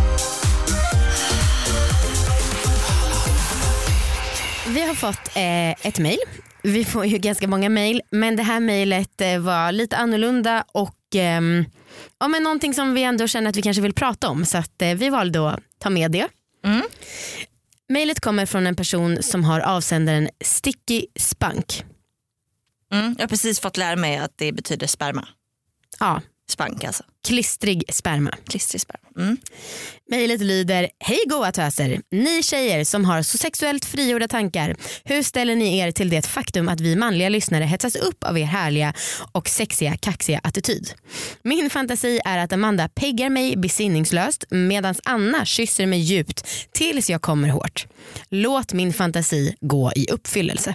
Vi 4.74 4.80
har 4.80 4.94
fått 4.94 5.36
eh, 5.36 5.86
ett 5.86 5.98
mail. 5.98 6.18
Vi 6.62 6.84
får 6.84 7.06
ju 7.06 7.18
ganska 7.18 7.48
många 7.48 7.68
mail 7.68 8.02
men 8.10 8.36
det 8.36 8.42
här 8.42 8.60
mejlet 8.60 9.20
eh, 9.20 9.38
var 9.38 9.72
lite 9.72 9.96
annorlunda 9.96 10.64
och 10.72 10.96
ehm, 11.14 11.64
ja, 12.18 12.28
men 12.28 12.42
någonting 12.42 12.74
som 12.74 12.94
vi 12.94 13.02
ändå 13.02 13.26
känner 13.26 13.50
att 13.50 13.56
vi 13.56 13.62
kanske 13.62 13.82
vill 13.82 13.94
prata 13.94 14.28
om 14.28 14.44
så 14.44 14.58
att, 14.58 14.82
eh, 14.82 14.94
vi 14.94 15.08
valde 15.08 15.50
att 15.50 15.60
ta 15.78 15.90
med 15.90 16.10
det. 16.10 16.28
Mm. 16.64 16.82
Kommer 18.20 18.46
från 18.46 18.66
en 18.66 18.76
person 18.76 19.22
som 19.22 19.44
har 19.44 19.60
avsändaren 19.60 20.28
Sticky 20.44 21.06
Spunk. 21.18 21.84
Mm, 22.92 23.14
jag 23.18 23.22
har 23.22 23.28
precis 23.28 23.60
fått 23.60 23.76
lära 23.76 23.96
mig 23.96 24.16
att 24.16 24.32
det 24.36 24.52
betyder 24.52 24.86
sperma. 24.86 25.28
Ja, 26.00 26.20
Spank 26.48 26.84
alltså. 26.84 27.04
klistrig 27.26 27.84
sperma. 27.88 28.30
Klistrig 28.48 28.80
sperma. 28.80 29.08
Mm. 29.18 29.36
Mejlet 30.10 30.40
lyder, 30.40 30.88
hej 30.98 31.18
goa 31.28 31.52
töser. 31.52 32.00
Ni 32.10 32.42
tjejer 32.42 32.84
som 32.84 33.04
har 33.04 33.22
så 33.22 33.38
sexuellt 33.38 33.84
frigjorda 33.84 34.28
tankar. 34.28 34.76
Hur 35.04 35.22
ställer 35.22 35.56
ni 35.56 35.78
er 35.78 35.90
till 35.90 36.10
det 36.10 36.26
faktum 36.26 36.68
att 36.68 36.80
vi 36.80 36.96
manliga 36.96 37.28
lyssnare 37.28 37.64
hetsas 37.64 37.96
upp 37.96 38.24
av 38.24 38.38
er 38.38 38.44
härliga 38.44 38.94
och 39.32 39.48
sexiga 39.48 39.96
kaxiga 39.96 40.40
attityd? 40.42 40.92
Min 41.42 41.70
fantasi 41.70 42.20
är 42.24 42.38
att 42.38 42.52
Amanda 42.52 42.88
peggar 42.88 43.30
mig 43.30 43.56
besinningslöst 43.56 44.44
medan 44.50 44.94
Anna 45.04 45.44
kysser 45.44 45.86
mig 45.86 45.98
djupt 45.98 46.46
tills 46.72 47.10
jag 47.10 47.22
kommer 47.22 47.48
hårt. 47.48 47.86
Låt 48.28 48.72
min 48.72 48.92
fantasi 48.92 49.56
gå 49.60 49.92
i 49.96 50.10
uppfyllelse. 50.10 50.74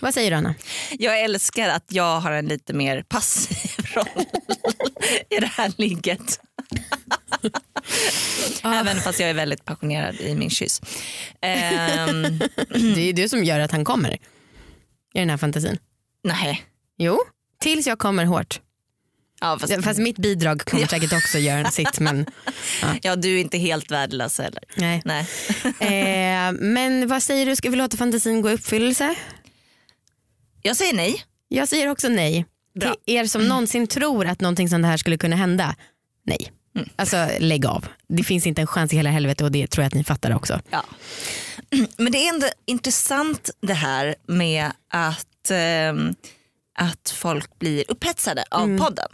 Vad 0.00 0.14
säger 0.14 0.30
du 0.30 0.36
Anna? 0.36 0.54
Jag 0.98 1.20
älskar 1.20 1.68
att 1.68 1.84
jag 1.88 2.20
har 2.20 2.32
en 2.32 2.46
lite 2.48 2.72
mer 2.72 3.02
passiv 3.08 3.86
roll 3.94 4.24
i 5.30 5.40
det 5.40 5.46
här 5.56 5.72
ligget. 5.76 6.40
Även 8.64 8.96
fast 9.00 9.20
jag 9.20 9.30
är 9.30 9.34
väldigt 9.34 9.64
passionerad 9.64 10.20
i 10.20 10.34
min 10.34 10.50
kyss. 10.50 10.80
Ehm, 11.40 12.38
Det 12.94 13.00
är 13.08 13.12
du 13.12 13.28
som 13.28 13.44
gör 13.44 13.60
att 13.60 13.72
han 13.72 13.84
kommer 13.84 14.12
i 15.14 15.18
den 15.18 15.30
här 15.30 15.36
fantasin. 15.36 15.78
nej. 16.24 16.62
Jo, 16.98 17.18
tills 17.60 17.86
jag 17.86 17.98
kommer 17.98 18.24
hårt. 18.24 18.60
Ja, 19.40 19.58
fast, 19.58 19.72
Ja, 19.72 19.82
Fast 19.82 19.98
mitt 20.00 20.18
bidrag 20.18 20.60
kommer 20.64 20.86
säkert 20.86 21.12
också 21.12 21.38
göra 21.38 21.70
sitt. 21.70 22.00
Men, 22.00 22.26
ja, 23.02 23.16
du 23.16 23.36
är 23.36 23.40
inte 23.40 23.58
helt 23.58 23.90
värdelös 23.90 24.38
heller. 24.38 24.62
nej. 24.76 25.02
Nej. 25.04 25.26
Eh, 25.80 26.52
men 26.52 27.08
vad 27.08 27.22
säger 27.22 27.46
du, 27.46 27.56
ska 27.56 27.70
vi 27.70 27.76
låta 27.76 27.96
fantasin 27.96 28.42
gå 28.42 28.50
i 28.50 28.54
uppfyllelse? 28.54 29.14
Jag 30.62 30.76
säger 30.76 30.94
nej. 30.94 31.24
Jag 31.48 31.68
säger 31.68 31.88
också 31.88 32.08
nej. 32.08 32.46
Bra. 32.80 32.94
Till 32.94 33.14
er 33.16 33.24
som 33.24 33.48
någonsin 33.48 33.86
tror 33.86 34.26
att 34.26 34.40
någonting 34.40 34.68
sånt 34.68 34.86
här 34.86 34.96
skulle 34.96 35.18
kunna 35.18 35.36
hända, 35.36 35.74
nej. 36.26 36.52
Alltså 36.96 37.28
lägg 37.38 37.66
av. 37.66 37.86
Det 38.08 38.24
finns 38.24 38.46
inte 38.46 38.60
en 38.60 38.66
chans 38.66 38.92
i 38.92 38.96
hela 38.96 39.10
helvetet 39.10 39.44
och 39.44 39.52
det 39.52 39.66
tror 39.66 39.82
jag 39.82 39.86
att 39.86 39.94
ni 39.94 40.04
fattar 40.04 40.34
också. 40.34 40.60
Ja. 40.70 40.84
Men 41.96 42.12
det 42.12 42.18
är 42.18 42.34
ändå 42.34 42.46
intressant 42.66 43.50
det 43.60 43.74
här 43.74 44.14
med 44.26 44.70
att, 44.90 45.50
ehm, 45.50 46.14
att 46.78 47.10
folk 47.14 47.58
blir 47.58 47.84
upphetsade 47.88 48.44
av 48.50 48.66
podden. 48.78 49.08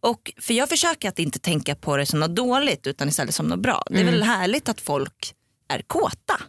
Och, 0.00 0.32
för 0.40 0.54
jag 0.54 0.68
försöker 0.68 1.08
att 1.08 1.18
inte 1.18 1.38
tänka 1.38 1.74
på 1.74 1.96
det 1.96 2.06
som 2.06 2.20
något 2.20 2.36
dåligt 2.36 2.86
utan 2.86 3.08
istället 3.08 3.34
som 3.34 3.46
något 3.46 3.60
bra. 3.60 3.82
Det 3.90 4.00
är 4.00 4.04
väl 4.04 4.22
härligt 4.22 4.68
att 4.68 4.80
folk 4.80 5.34
är 5.68 5.82
kåta. 5.86 6.40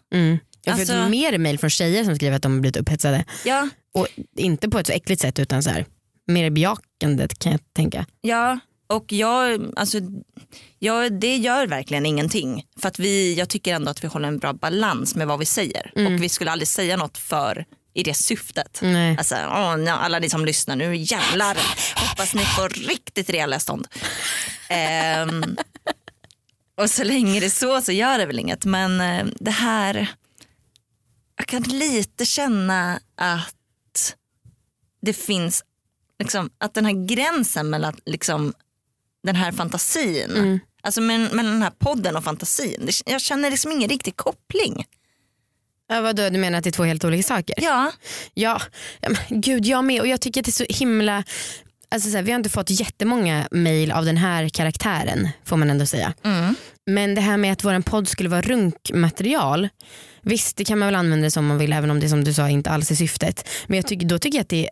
Mm. 0.73 0.79
Jag 0.79 0.95
har 0.95 1.01
Alltså- 1.01 1.03
fått 1.03 1.31
mer 1.31 1.37
mejl 1.37 1.59
från 1.59 1.69
tjejer 1.69 2.03
som 2.03 2.15
skriver 2.15 2.35
att 2.35 2.41
de 2.43 2.53
har 2.53 2.59
blivit 2.59 2.77
upphetsade. 2.77 3.25
Ja, 3.45 3.69
Och 3.93 4.07
inte 4.37 4.69
på 4.69 4.79
ett 4.79 4.87
så 4.87 4.93
äckligt 4.93 5.21
sätt 5.21 5.39
utan 5.39 5.63
så 5.63 5.69
här, 5.69 5.85
mer 6.27 6.49
bejakandet 6.49 7.39
kan 7.39 7.51
jag 7.51 7.61
tänka. 7.75 8.05
ja. 8.21 8.59
Och 8.91 9.11
jag, 9.13 9.73
alltså, 9.75 9.97
jag, 10.79 11.19
det 11.19 11.37
gör 11.37 11.67
verkligen 11.67 12.05
ingenting. 12.05 12.63
För 12.81 12.87
att 12.87 12.99
vi, 12.99 13.33
jag 13.33 13.49
tycker 13.49 13.73
ändå 13.73 13.91
att 13.91 14.03
vi 14.03 14.07
håller 14.07 14.27
en 14.27 14.37
bra 14.39 14.53
balans 14.53 15.15
med 15.15 15.27
vad 15.27 15.39
vi 15.39 15.45
säger. 15.45 15.91
Och 15.95 16.23
vi 16.23 16.29
skulle 16.29 16.51
aldrig 16.51 16.67
säga 16.67 16.97
något 16.97 17.17
för 17.17 17.65
i 17.93 18.03
det 18.03 18.13
syftet. 18.13 18.79
Nej. 18.81 19.15
Alltså, 19.17 19.35
åh, 19.35 19.93
alla 20.03 20.19
ni 20.19 20.29
som 20.29 20.45
lyssnar, 20.45 20.75
nu 20.75 20.95
jävlar 20.95 21.57
hoppas 22.09 22.33
ni 22.33 22.41
får 22.45 22.69
riktigt 22.69 23.29
rejäla 23.29 23.59
stånd. 23.59 23.87
Ehm, 24.69 25.43
och 26.77 26.89
så 26.89 27.03
länge 27.03 27.39
det 27.39 27.45
är 27.45 27.49
så 27.49 27.81
så 27.81 27.91
gör 27.91 28.17
det 28.17 28.25
väl 28.25 28.39
inget. 28.39 28.65
Men 28.65 29.01
eh, 29.01 29.25
det 29.39 29.51
här, 29.51 30.07
jag 31.39 31.47
kan 31.47 31.63
lite 31.63 32.25
känna 32.25 32.99
att 33.15 34.15
det 35.01 35.13
finns, 35.13 35.63
liksom, 36.19 36.49
att 36.57 36.73
den 36.73 36.85
här 36.85 37.07
gränsen 37.07 37.69
mellan 37.69 37.95
liksom, 38.05 38.53
den 39.23 39.35
här 39.35 39.51
fantasin, 39.51 40.59
alltså 40.81 41.01
mellan, 41.01 41.35
den 41.35 41.61
här 41.61 41.71
podden 41.79 42.15
och 42.15 42.23
fantasin, 42.23 42.85
det, 42.85 43.11
jag 43.11 43.21
känner 43.21 43.51
liksom 43.51 43.71
ingen 43.71 43.89
riktig 43.89 44.15
koppling. 44.15 44.85
Ja, 45.87 46.01
vadå, 46.01 46.29
du 46.29 46.37
menar 46.39 46.57
att 46.57 46.63
det 46.63 46.69
är 46.69 46.71
två 46.71 46.83
helt 46.83 47.03
olika 47.03 47.23
saker? 47.27 47.55
Ja, 47.57 47.91
Ja, 48.33 48.61
gud 49.29 49.65
jag 49.65 49.85
med 49.85 50.01
och 50.01 50.07
jag 50.07 50.21
tycker 50.21 50.41
att 50.41 50.45
det 50.45 50.49
är 50.49 50.65
så 50.65 50.65
himla 50.69 51.23
Alltså 51.91 52.09
så 52.09 52.15
här, 52.15 52.23
vi 52.23 52.31
har 52.31 52.37
inte 52.37 52.49
fått 52.49 52.69
jättemånga 52.69 53.47
mail 53.51 53.91
av 53.91 54.05
den 54.05 54.17
här 54.17 54.49
karaktären 54.49 55.29
får 55.45 55.57
man 55.57 55.69
ändå 55.69 55.85
säga. 55.85 56.13
Men 56.85 57.15
det 57.15 57.21
här 57.21 57.37
med 57.37 57.51
att 57.51 57.63
vår 57.63 57.81
podd 57.81 58.07
skulle 58.07 58.29
vara 58.29 58.41
runkmaterial 58.41 59.69
Visst 60.21 60.57
det 60.57 60.65
kan 60.65 60.79
man 60.79 60.87
väl 60.87 60.95
använda 60.95 61.23
det 61.23 61.31
som 61.31 61.47
man 61.47 61.57
vill 61.57 61.73
även 61.73 61.91
om 61.91 61.99
det 61.99 62.09
som 62.09 62.23
du 62.23 62.33
sa 62.33 62.49
inte 62.49 62.69
alls 62.69 62.91
är 62.91 62.95
syftet. 62.95 63.49
Men 63.67 63.77
jag 63.77 63.87
tycker, 63.87 64.07
då 64.07 64.19
tycker 64.19 64.37
jag 64.37 64.43
att 64.43 64.49
det 64.49 64.69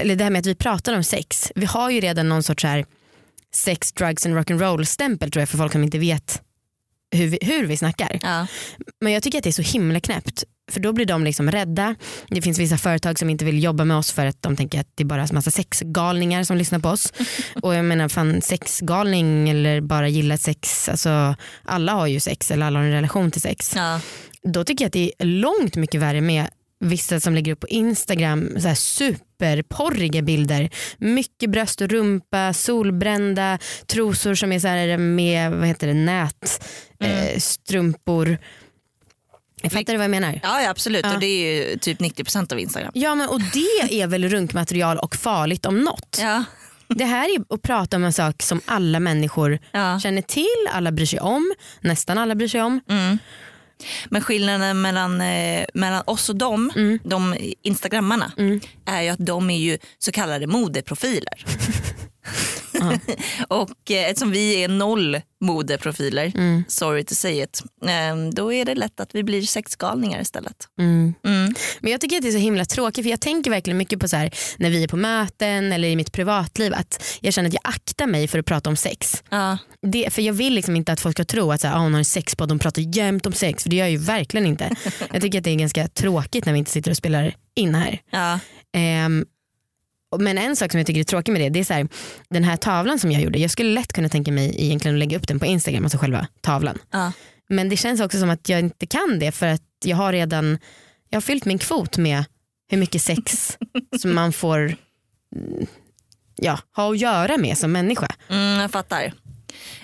eller 0.00 0.16
det 0.16 0.24
här 0.24 0.30
med 0.30 0.40
att 0.40 0.46
vi 0.46 0.54
pratar 0.54 0.96
om 0.96 1.04
sex. 1.04 1.52
Vi 1.54 1.66
har 1.66 1.90
ju 1.90 2.00
redan 2.00 2.28
någon 2.28 2.42
sorts 2.42 2.64
här 2.64 2.84
sex, 3.54 3.92
drugs 3.92 4.26
and 4.26 4.34
rock'n'roll 4.34 4.84
stämpel 4.84 5.30
tror 5.30 5.40
jag 5.40 5.48
för 5.48 5.58
folk 5.58 5.72
som 5.72 5.82
inte 5.82 5.98
vet 5.98 6.42
hur 7.10 7.26
vi, 7.26 7.38
hur 7.42 7.66
vi 7.66 7.76
snackar. 7.76 8.20
ja. 8.22 8.46
Men 9.00 9.12
jag 9.12 9.22
tycker 9.22 9.38
att 9.38 9.44
det 9.44 9.50
är 9.50 9.62
så 9.62 9.62
himla 9.62 10.00
knäppt. 10.00 10.44
För 10.72 10.80
då 10.80 10.92
blir 10.92 11.06
de 11.06 11.24
liksom 11.24 11.50
rädda. 11.50 11.94
Det 12.28 12.42
finns 12.42 12.58
vissa 12.58 12.76
företag 12.78 13.18
som 13.18 13.30
inte 13.30 13.44
vill 13.44 13.62
jobba 13.62 13.84
med 13.84 13.96
oss 13.96 14.12
för 14.12 14.26
att 14.26 14.42
de 14.42 14.56
tänker 14.56 14.80
att 14.80 14.88
det 14.94 15.02
är 15.02 15.06
bara 15.06 15.26
massa 15.32 15.50
sexgalningar 15.50 16.44
som 16.44 16.56
lyssnar 16.56 16.78
på 16.78 16.88
oss. 16.88 17.12
Och 17.62 17.74
jag 17.74 17.84
menar 17.84 18.08
fan 18.08 18.42
sexgalning 18.42 19.48
eller 19.48 19.80
bara 19.80 20.08
gilla 20.08 20.36
sex. 20.36 20.88
Alltså, 20.88 21.36
alla 21.64 21.92
har 21.92 22.06
ju 22.06 22.20
sex 22.20 22.50
eller 22.50 22.66
alla 22.66 22.78
har 22.78 22.86
en 22.86 22.92
relation 22.92 23.30
till 23.30 23.40
sex. 23.40 23.72
Ja. 23.76 24.00
Då 24.42 24.64
tycker 24.64 24.84
jag 24.84 24.88
att 24.88 24.92
det 24.92 25.12
är 25.18 25.24
långt 25.24 25.76
mycket 25.76 26.00
värre 26.00 26.20
med 26.20 26.48
vissa 26.80 27.20
som 27.20 27.34
lägger 27.34 27.52
upp 27.52 27.60
på 27.60 27.68
Instagram 27.68 28.50
så 28.60 28.68
här 28.68 28.74
superporriga 28.74 30.22
bilder. 30.22 30.70
Mycket 30.98 31.50
bröst 31.50 31.80
och 31.80 31.88
rumpa, 31.88 32.52
solbrända, 32.52 33.58
trosor 33.86 34.34
som 34.34 34.52
är 34.52 34.58
så 34.58 34.68
här 34.68 34.96
med 34.98 35.52
vad 35.52 35.68
heter 35.68 35.86
det, 35.86 35.94
nät, 35.94 36.64
eh, 37.00 37.38
strumpor. 37.38 38.38
Jag 39.62 39.72
fattar 39.72 39.92
du 39.92 39.96
vad 39.96 40.04
jag 40.04 40.10
menar? 40.10 40.40
Ja, 40.42 40.62
ja 40.62 40.70
absolut 40.70 41.04
Ja. 41.06 41.14
och 41.14 41.20
det 41.20 41.26
är 41.26 41.70
ju 41.70 41.78
typ 41.78 42.00
90% 42.00 42.52
av 42.52 42.58
Instagram. 42.60 42.90
Ja 42.94 43.14
men 43.14 43.28
och 43.28 43.40
det 43.40 44.00
är 44.02 44.06
väl 44.06 44.28
runkmaterial 44.28 44.98
och 44.98 45.16
farligt 45.16 45.66
om 45.66 45.84
något. 45.84 46.18
Ja. 46.20 46.44
Det 46.88 47.04
här 47.04 47.28
är 47.34 47.54
att 47.54 47.62
prata 47.62 47.96
om 47.96 48.04
en 48.04 48.12
sak 48.12 48.42
som 48.42 48.60
alla 48.66 49.00
människor 49.00 49.58
Ja. 49.72 50.00
känner 50.00 50.22
till, 50.22 50.68
alla 50.72 50.92
bryr 50.92 51.06
sig 51.06 51.20
om, 51.20 51.54
nästan 51.80 52.18
alla 52.18 52.34
bryr 52.34 52.48
sig 52.48 52.62
om. 52.62 52.80
Men 54.08 54.22
skillnaden 54.22 54.80
mellan, 54.80 55.20
eh, 55.20 55.64
mellan 55.74 56.02
oss 56.06 56.28
och 56.28 56.36
dem, 56.36 56.72
Mm. 56.76 56.98
de 57.04 57.36
instagrammarna, 57.62 58.32
är 58.86 59.02
ju 59.02 59.08
att 59.08 59.26
de 59.26 59.50
är 59.50 59.58
ju 59.58 59.78
så 59.98 60.12
kallade 60.12 60.46
modeprofiler. 60.46 61.44
och 63.48 63.90
eh, 63.90 64.10
eftersom 64.10 64.30
vi 64.30 64.64
är 64.64 64.68
noll 64.68 65.20
modeprofiler, 65.44 66.32
Mm. 66.34 66.64
sorry 66.68 67.04
to 67.04 67.14
say 67.14 67.42
it, 67.42 67.62
eh, 67.86 68.16
då 68.32 68.52
är 68.52 68.64
det 68.64 68.74
lätt 68.74 69.00
att 69.00 69.14
vi 69.14 69.22
blir 69.22 69.42
sexgalningar 69.42 70.20
istället. 70.20 70.56
Mm. 70.80 71.14
Mm. 71.26 71.54
Men 71.80 71.92
jag 71.92 72.00
tycker 72.00 72.16
att 72.16 72.22
det 72.22 72.28
är 72.28 72.32
så 72.32 72.38
himla 72.38 72.64
tråkigt 72.64 73.04
för 73.04 73.10
jag 73.10 73.20
tänker 73.20 73.50
verkligen 73.50 73.76
mycket 73.78 74.00
på 74.00 74.08
så 74.08 74.16
här 74.16 74.30
när 74.58 74.70
vi 74.70 74.84
är 74.84 74.88
på 74.88 74.96
möten 74.96 75.72
eller 75.72 75.88
i 75.88 75.96
mitt 75.96 76.12
privatliv 76.12 76.74
att 76.74 77.18
jag 77.20 77.34
känner 77.34 77.48
att 77.48 77.54
jag 77.54 77.60
aktar 77.64 78.06
mig 78.06 78.28
för 78.28 78.38
att 78.38 78.46
prata 78.46 78.70
om 78.70 78.76
sex. 78.76 79.22
Ja. 79.30 79.58
Det, 79.82 80.12
för 80.12 80.22
jag 80.22 80.32
vill 80.34 80.54
liksom 80.54 80.76
inte 80.76 80.92
att 80.92 81.00
folk 81.00 81.16
ska 81.16 81.24
tro 81.24 81.52
att 81.52 81.60
så 81.60 81.66
här, 81.66 81.74
ah, 81.76 81.78
hon 81.78 81.92
har 81.94 81.98
en 81.98 82.04
sexpodd, 82.04 82.48
de 82.48 82.58
pratar 82.58 82.96
jämt 82.96 83.26
om 83.26 83.32
sex 83.32 83.62
för 83.62 83.70
det 83.70 83.76
gör 83.76 83.84
jag 83.84 83.90
ju 83.90 83.96
verkligen 83.98 84.46
inte. 84.46 84.76
jag 85.12 85.22
tycker 85.22 85.38
att 85.38 85.44
det 85.44 85.50
är 85.50 85.54
ganska 85.56 85.88
tråkigt 85.88 86.44
när 86.46 86.52
vi 86.52 86.58
inte 86.58 86.70
sitter 86.70 86.90
och 86.90 86.96
spelar 86.96 87.34
in 87.56 87.74
här. 87.74 88.00
Ja. 88.10 88.38
Ehm, 88.76 89.20
och- 89.22 89.26
men 90.18 90.38
en 90.38 90.56
sak 90.56 90.70
som 90.70 90.78
jag 90.78 90.86
tycker 90.86 91.00
är 91.00 91.04
tråkig 91.04 91.32
med 91.32 91.40
det, 91.40 91.48
det 91.48 91.60
är 91.60 91.64
så 91.64 91.74
här, 91.74 91.88
den 92.28 92.44
här 92.44 92.56
tavlan 92.56 92.98
som 92.98 93.12
jag 93.12 93.22
gjorde, 93.22 93.38
jag 93.38 93.50
skulle 93.50 93.70
lätt 93.70 93.92
kunna 93.92 94.08
tänka 94.08 94.32
mig 94.32 94.54
egentligen 94.58 94.94
att 94.94 94.98
lägga 94.98 95.16
upp 95.16 95.28
den 95.28 95.38
på 95.38 95.46
Instagram, 95.46 95.84
alltså 95.84 95.98
själva 95.98 96.26
tavlan. 96.40 96.78
Ja. 96.90 97.12
Men 97.48 97.68
det 97.68 97.76
känns 97.76 98.00
också 98.00 98.18
som 98.18 98.30
att 98.30 98.48
jag 98.48 98.60
inte 98.60 98.86
kan 98.86 99.18
det 99.18 99.32
för 99.32 99.46
att 99.46 99.62
jag 99.84 99.96
har 99.96 100.12
redan 100.12 100.58
jag 101.10 101.16
har 101.16 101.22
fyllt 101.22 101.44
min 101.44 101.58
kvot 101.58 101.96
med 101.96 102.24
hur 102.68 102.78
mycket 102.78 103.02
sex 103.02 103.58
som 104.00 104.14
man 104.14 104.32
får 104.32 104.58
mm, 105.36 105.66
ja, 106.36 106.58
ha 106.76 106.90
att 106.90 106.98
göra 106.98 107.36
med 107.38 107.58
som 107.58 107.72
människa. 107.72 108.08
Mm, 108.28 108.60
jag 108.60 108.70
fattar. 108.70 109.12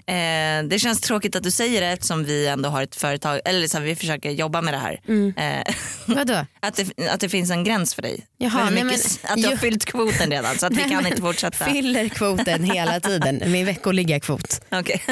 Eh, 0.06 0.68
det 0.68 0.78
känns 0.78 1.00
tråkigt 1.00 1.36
att 1.36 1.42
du 1.42 1.50
säger 1.50 1.80
det 1.80 1.86
eftersom 1.86 2.24
vi 2.24 2.46
ändå 2.46 2.68
har 2.68 2.82
ett 2.82 2.96
företag, 2.96 3.40
eller 3.44 3.74
här, 3.78 3.80
vi 3.84 3.96
försöker 3.96 4.30
jobba 4.30 4.62
med 4.62 4.74
det 4.74 4.78
här. 4.78 5.00
Mm. 5.08 5.34
Eh, 5.36 5.74
Vadå? 6.06 6.46
att, 6.60 6.74
det, 6.74 7.08
att 7.10 7.20
det 7.20 7.28
finns 7.28 7.50
en 7.50 7.64
gräns 7.64 7.94
för 7.94 8.02
dig. 8.02 8.26
Jaha, 8.38 8.66
för 8.66 8.74
mycket, 8.84 9.20
men- 9.22 9.32
att 9.32 9.42
du 9.42 9.48
har 9.48 9.56
fyllt 9.56 9.84
kvoten 9.84 10.30
redan 10.30 10.58
så 10.58 10.66
att 10.66 10.72
vi 10.72 10.76
Nej, 10.76 10.88
kan 10.88 11.02
men 11.02 11.06
inte 11.06 11.22
fortsätta. 11.22 11.64
Fyller 11.64 12.08
kvoten 12.08 12.64
hela 12.64 13.00
tiden, 13.00 13.52
min 13.52 13.66
veckoliga 13.66 14.20
kvot. 14.20 14.60
Okej. 14.70 15.02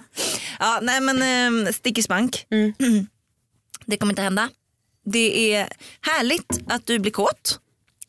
ja, 0.58 0.78
nej 0.82 1.00
men 1.00 1.66
eh, 1.66 1.72
i 1.98 2.02
spank. 2.02 2.46
Mm. 2.50 2.72
Det 3.86 3.96
kommer 3.96 4.12
inte 4.12 4.22
hända. 4.22 4.48
Det 5.04 5.54
är 5.54 5.68
härligt 6.00 6.60
att 6.66 6.86
du 6.86 6.98
blir 6.98 7.12
kåt 7.12 7.58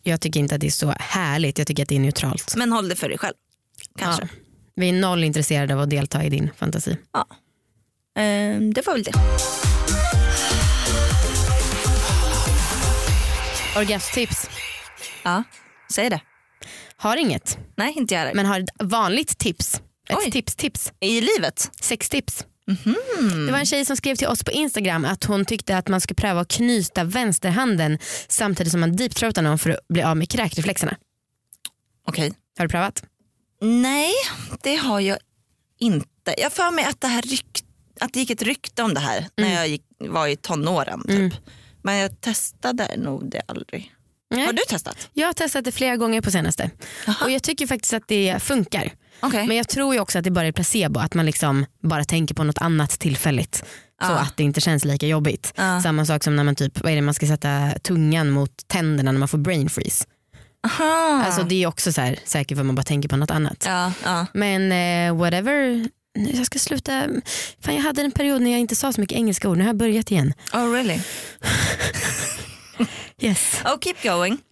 Jag 0.04 0.22
tycker 0.22 0.40
inte 0.40 0.56
att 0.56 0.62
det 0.62 0.68
är 0.68 0.72
så 0.72 0.94
härligt, 1.00 1.58
jag 1.58 1.68
tycker 1.68 1.84
att 1.84 1.90
det 1.90 1.96
är 1.96 2.00
neutralt. 2.00 2.56
men 2.56 2.72
håll 2.72 2.90
det 2.90 2.96
för 2.96 3.10
dig 3.10 3.18
själv. 3.18 3.36
Kanske. 4.00 4.22
Ja. 4.24 4.49
Vi 4.80 4.90
är 4.90 4.94
noll 4.94 5.24
intresserade 5.24 5.74
av 5.74 5.80
att 5.82 5.90
delta 5.90 6.24
i 6.24 6.30
din 6.30 6.50
fantasi. 6.58 6.98
Ja. 7.14 7.28
Eh, 8.22 8.60
det 8.62 8.86
var 8.86 8.94
väl 8.94 9.04
det. 9.04 9.12
Orgasmtips, 13.78 14.50
Ja, 15.24 15.44
säg 15.94 16.10
det. 16.10 16.22
har 16.98 17.18
inget. 17.18 17.58
Nej 17.78 17.94
inte 17.98 18.14
jag 18.14 18.20
heller. 18.22 18.34
Men 18.34 18.46
har 18.46 18.60
ett 18.60 18.70
vanligt 18.80 19.38
tips. 19.38 19.82
Ett 20.10 20.18
Oj. 20.26 20.32
tips, 20.32 20.56
tips. 20.56 20.94
I 21.00 21.22
livet? 21.22 21.72
Sextips. 21.82 22.46
Det 23.46 23.52
var 23.52 23.60
en 23.60 23.66
tjej 23.66 23.86
som 23.86 23.98
skrev 23.98 24.16
till 24.16 24.28
oss 24.28 24.44
på 24.44 24.52
Instagram 24.52 25.06
att 25.06 25.24
hon 25.24 25.46
tyckte 25.46 25.78
att 25.78 25.88
man 25.88 26.02
ska 26.02 26.14
pröva 26.14 26.42
att 26.42 26.48
knyta 26.48 27.04
vänsterhanden 27.04 27.98
samtidigt 28.28 28.72
som 28.72 28.80
man 28.80 28.96
deepthroatar 28.96 29.42
någon 29.42 29.60
för 29.60 29.70
att 29.70 29.88
bli 29.90 30.04
av 30.04 30.18
med 30.18 30.30
kräkreflexerna. 30.30 30.96
Okej. 32.08 32.34
Har 32.58 32.66
du 32.66 32.70
prövat? 32.70 33.04
Nej, 33.62 34.14
det 34.64 34.76
har 34.76 35.00
jag 35.00 35.18
inte. 35.80 36.34
Jag 36.38 36.54
för 36.54 36.72
mig 36.72 36.86
att 36.86 37.02
det, 37.02 37.08
här 37.08 37.22
rykt, 37.22 37.64
att 38.00 38.14
det 38.14 38.20
gick 38.20 38.30
ett 38.30 38.42
rykte 38.42 38.84
om 38.84 38.94
det 38.94 39.00
här 39.00 39.28
när 39.38 39.54
jag 39.54 39.68
gick, 39.68 39.84
var 40.00 40.28
i 40.28 40.36
tonåren. 40.36 41.04
Typ. 41.08 41.34
Men 41.82 41.96
jag 41.96 42.22
testade 42.22 42.98
nog 42.98 43.32
det 43.32 43.42
aldrig. 43.48 43.94
Nej. 44.32 44.46
Har 44.46 44.54
du 44.54 44.62
testat? 44.70 45.10
Jag 45.14 45.28
har 45.28 45.34
testat 45.34 45.66
det 45.66 45.72
flera 45.72 45.98
gånger 45.98 46.22
på 46.22 46.32
senaste 46.32 46.72
och 47.24 47.32
jag 47.32 47.44
tycker 47.44 47.68
faktiskt 47.68 47.94
att 47.94 48.08
det 48.08 48.40
funkar. 48.40 48.94
Okej. 49.20 49.48
Men 49.48 49.58
jag 49.58 49.68
tror 49.68 49.94
ju 49.94 50.00
också 50.00 50.18
att 50.18 50.24
det 50.24 50.32
bara 50.32 50.48
är 50.48 50.52
placebo, 50.52 51.00
att 51.00 51.14
man 51.14 51.26
liksom 51.26 51.66
bara 51.84 52.04
tänker 52.04 52.36
på 52.36 52.44
något 52.44 52.58
annat 52.58 52.90
tillfälligt. 53.00 53.56
Så 53.56 53.64
Ja. 54.12 54.20
att 54.20 54.38
det 54.38 54.44
inte 54.44 54.62
känns 54.62 54.86
lika 54.86 55.08
jobbigt. 55.08 55.54
Ja. 55.56 55.82
Samma 55.82 56.06
sak 56.06 56.24
som 56.24 56.36
när 56.36 56.44
man 56.44 56.56
typ, 56.56 56.82
vad 56.82 56.92
är 56.92 56.96
det, 56.96 57.02
man 57.02 57.14
ska 57.14 57.28
sätta 57.28 57.72
tungan 57.84 58.30
mot 58.30 58.68
tänderna 58.68 59.12
när 59.12 59.20
man 59.20 59.28
får 59.28 59.38
brain 59.38 59.70
freeze. 59.70 60.06
Aha. 60.68 61.24
Alltså 61.26 61.44
det 61.44 61.64
är 61.64 61.68
också 61.68 61.94
så 61.94 62.02
här, 62.02 62.20
säkert 62.26 62.58
för 62.58 62.64
man 62.64 62.76
bara 62.76 62.84
tänker 62.84 63.10
på 63.10 63.18
något 63.18 63.32
annat. 63.32 63.64
ja, 63.68 63.94
ja. 64.04 64.26
Men 64.34 64.72
eh, 64.72 65.18
whatever, 65.22 65.88
jag 66.14 66.46
ska 66.46 66.60
sluta. 66.60 67.08
Fan, 67.62 67.76
jag 67.76 67.82
hade 67.82 68.02
en 68.02 68.12
period 68.12 68.42
när 68.42 68.52
jag 68.52 68.60
inte 68.60 68.76
sa 68.76 68.94
så 68.94 69.02
mycket 69.02 69.18
engelska 69.18 69.50
ord, 69.50 69.58
nu 69.58 69.64
har 69.64 69.70
jag 69.70 69.78
börjat 69.78 70.12
igen. 70.12 70.34
Oh 70.54 70.72
really? 70.72 71.00
Yes. 73.22 73.62
Oh 73.66 73.80
keep 73.80 73.96
going. 74.04 74.38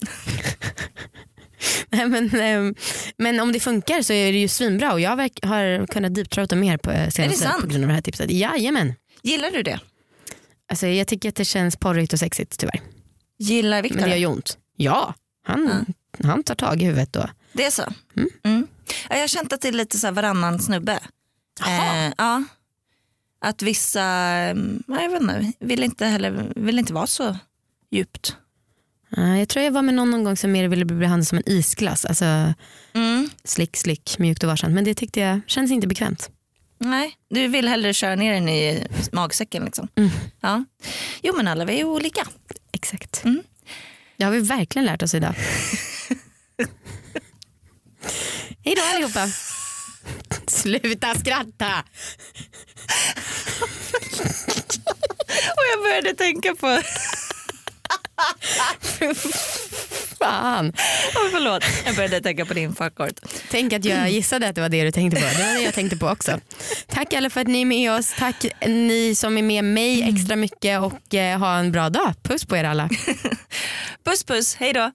Nej, 1.90 2.08
men, 2.08 2.40
ehm, 2.40 2.76
men 3.18 3.40
om 3.40 3.52
det 3.52 3.60
funkar 3.60 4.02
så 4.02 4.14
är 4.14 4.32
det 4.32 4.38
ju 4.38 4.48
svinbra 4.48 4.94
och 4.94 5.00
jag 5.00 5.10
har, 5.42 5.88
kunnat 5.88 6.16
deepthroata 6.16 6.56
mer 6.56 6.78
på 6.78 6.92
eh, 6.92 7.10
senaste 7.10 7.44
sant? 7.44 7.62
på 7.62 7.68
grund 7.68 7.84
av 7.84 7.88
det 7.88 7.94
här 7.94 8.02
tipset. 8.02 8.32
Jajamän. 8.32 8.94
Gillar 9.24 9.52
du 9.52 9.64
det? 9.64 9.80
Alltså, 10.70 10.88
jag 10.88 11.08
tycker 11.08 11.30
att 11.30 11.36
det 11.36 11.46
känns 11.46 11.76
porrigt 11.76 12.14
och 12.14 12.20
sexigt 12.20 12.60
tyvärr. 12.60 12.82
Gillar 13.40 13.82
Viktor 13.82 13.96
Men 13.96 14.04
det 14.04 14.16
det? 14.16 14.20
gör 14.20 14.30
ju 14.30 14.36
ont. 14.36 14.58
Ja, 14.78 15.14
han, 15.48 15.86
han 16.24 16.44
tar 16.44 16.56
tag 16.56 16.82
i 16.82 16.86
huvudet 16.86 17.14
då. 17.14 17.30
Det 17.54 17.66
är 17.66 17.72
så? 17.72 17.84
Mm. 18.44 18.68
Ja, 19.10 19.16
Jag 19.16 19.20
har 19.20 19.28
känt 19.28 19.54
att 19.54 19.62
det 19.62 19.68
är 19.68 19.72
lite 19.72 19.98
så 20.00 20.08
här 20.08 20.12
varannan 20.12 20.60
snubbe. 20.60 21.00
Eh, 21.68 22.12
ja. 22.18 22.44
Att 23.42 23.62
vissa, 23.62 24.04
mm, 24.04 24.84
ja, 24.88 25.02
jag 25.02 25.10
vet 25.10 25.22
inte, 25.22 25.52
vill 25.60 25.84
inte, 25.84 26.06
heller, 26.06 26.52
vill 26.56 26.80
inte 26.80 26.94
vara 26.94 27.08
så 27.08 27.38
djupt. 27.92 28.36
Ja, 29.10 29.38
jag 29.38 29.50
tror 29.50 29.66
jag 29.66 29.72
var 29.72 29.82
med 29.82 29.94
någon, 29.94 30.12
någon 30.12 30.24
gång 30.24 30.38
som 30.38 30.52
mer 30.52 30.68
ville 30.68 30.86
bli 30.86 30.96
behandlad 30.96 31.28
som 31.28 31.38
en 31.38 31.50
isglass. 31.50 32.06
Alltså 32.06 32.54
Mm. 32.94 33.30
slick, 33.44 33.78
slick, 33.78 34.16
mjukt 34.20 34.44
och 34.44 34.50
varsamt. 34.50 34.74
Men 34.76 34.84
det 34.84 34.94
tyckte 34.94 35.20
jag 35.20 35.40
känns 35.48 35.72
inte 35.72 35.88
bekvämt. 35.88 36.30
Nej, 36.80 37.18
du 37.30 37.48
vill 37.48 37.68
hellre 37.68 37.94
köra 37.94 38.16
ner 38.16 38.34
den 38.34 38.50
i 38.50 38.88
magsäcken. 39.12 39.66
Liksom. 39.66 39.88
Mm. 39.96 40.10
Ja. 40.42 40.64
Jo 41.24 41.34
men 41.38 41.48
alla 41.48 41.66
vi 41.66 41.80
är 41.80 41.84
olika. 41.84 42.28
Exakt. 42.72 43.24
Mm. 43.26 43.44
Det 44.18 44.24
har 44.24 44.32
vi 44.32 44.40
verkligen 44.40 44.86
lärt 44.86 45.04
oss 45.04 45.14
idag. 45.14 45.36
Hej 48.64 48.76
då 48.76 48.82
allihopa. 48.96 49.28
Sluta 50.48 51.16
skratta. 51.16 51.84
Och 55.58 55.64
jag 55.72 55.84
började 55.84 56.14
tänka 56.14 56.56
på, 56.56 56.82
Fan. 60.20 60.68
oh, 61.16 61.30
förlåt, 61.32 61.64
jag 61.86 61.96
började 61.96 62.22
tänka 62.22 62.46
på 62.46 62.54
din 62.54 62.76
fuckord. 62.76 63.14
Tänk 63.52 63.74
att 63.74 63.86
jag 63.86 64.10
gissade 64.10 64.50
att 64.50 64.56
det 64.56 64.62
var 64.62 64.70
det 64.70 64.84
du 64.84 64.92
tänkte 64.92 65.22
på. 65.22 65.28
Det 65.28 65.44
var 65.46 65.54
det 65.54 65.62
jag 65.62 65.74
tänkte 65.74 65.98
på 65.98 66.08
också. 66.08 66.40
Tack 66.88 67.14
alla 67.14 67.30
för 67.30 67.42
att 67.42 67.48
ni 67.48 67.62
är 67.62 67.66
med 67.66 67.92
oss. 67.92 68.14
Tack 68.20 68.46
ni 68.66 69.16
som 69.16 69.38
är 69.38 69.42
med 69.42 69.64
mig 69.64 70.04
extra 70.04 70.36
mycket 70.36 70.82
och 70.82 71.14
eh, 71.14 71.40
ha 71.40 71.58
en 71.58 71.72
bra 71.72 71.90
dag. 71.90 72.14
Puss 72.24 72.46
på 72.46 72.58
er 72.58 72.64
alla. 72.64 72.90
Puss 74.06 74.24
puss, 74.24 74.56
hej 74.56 74.74
då. 74.74 74.92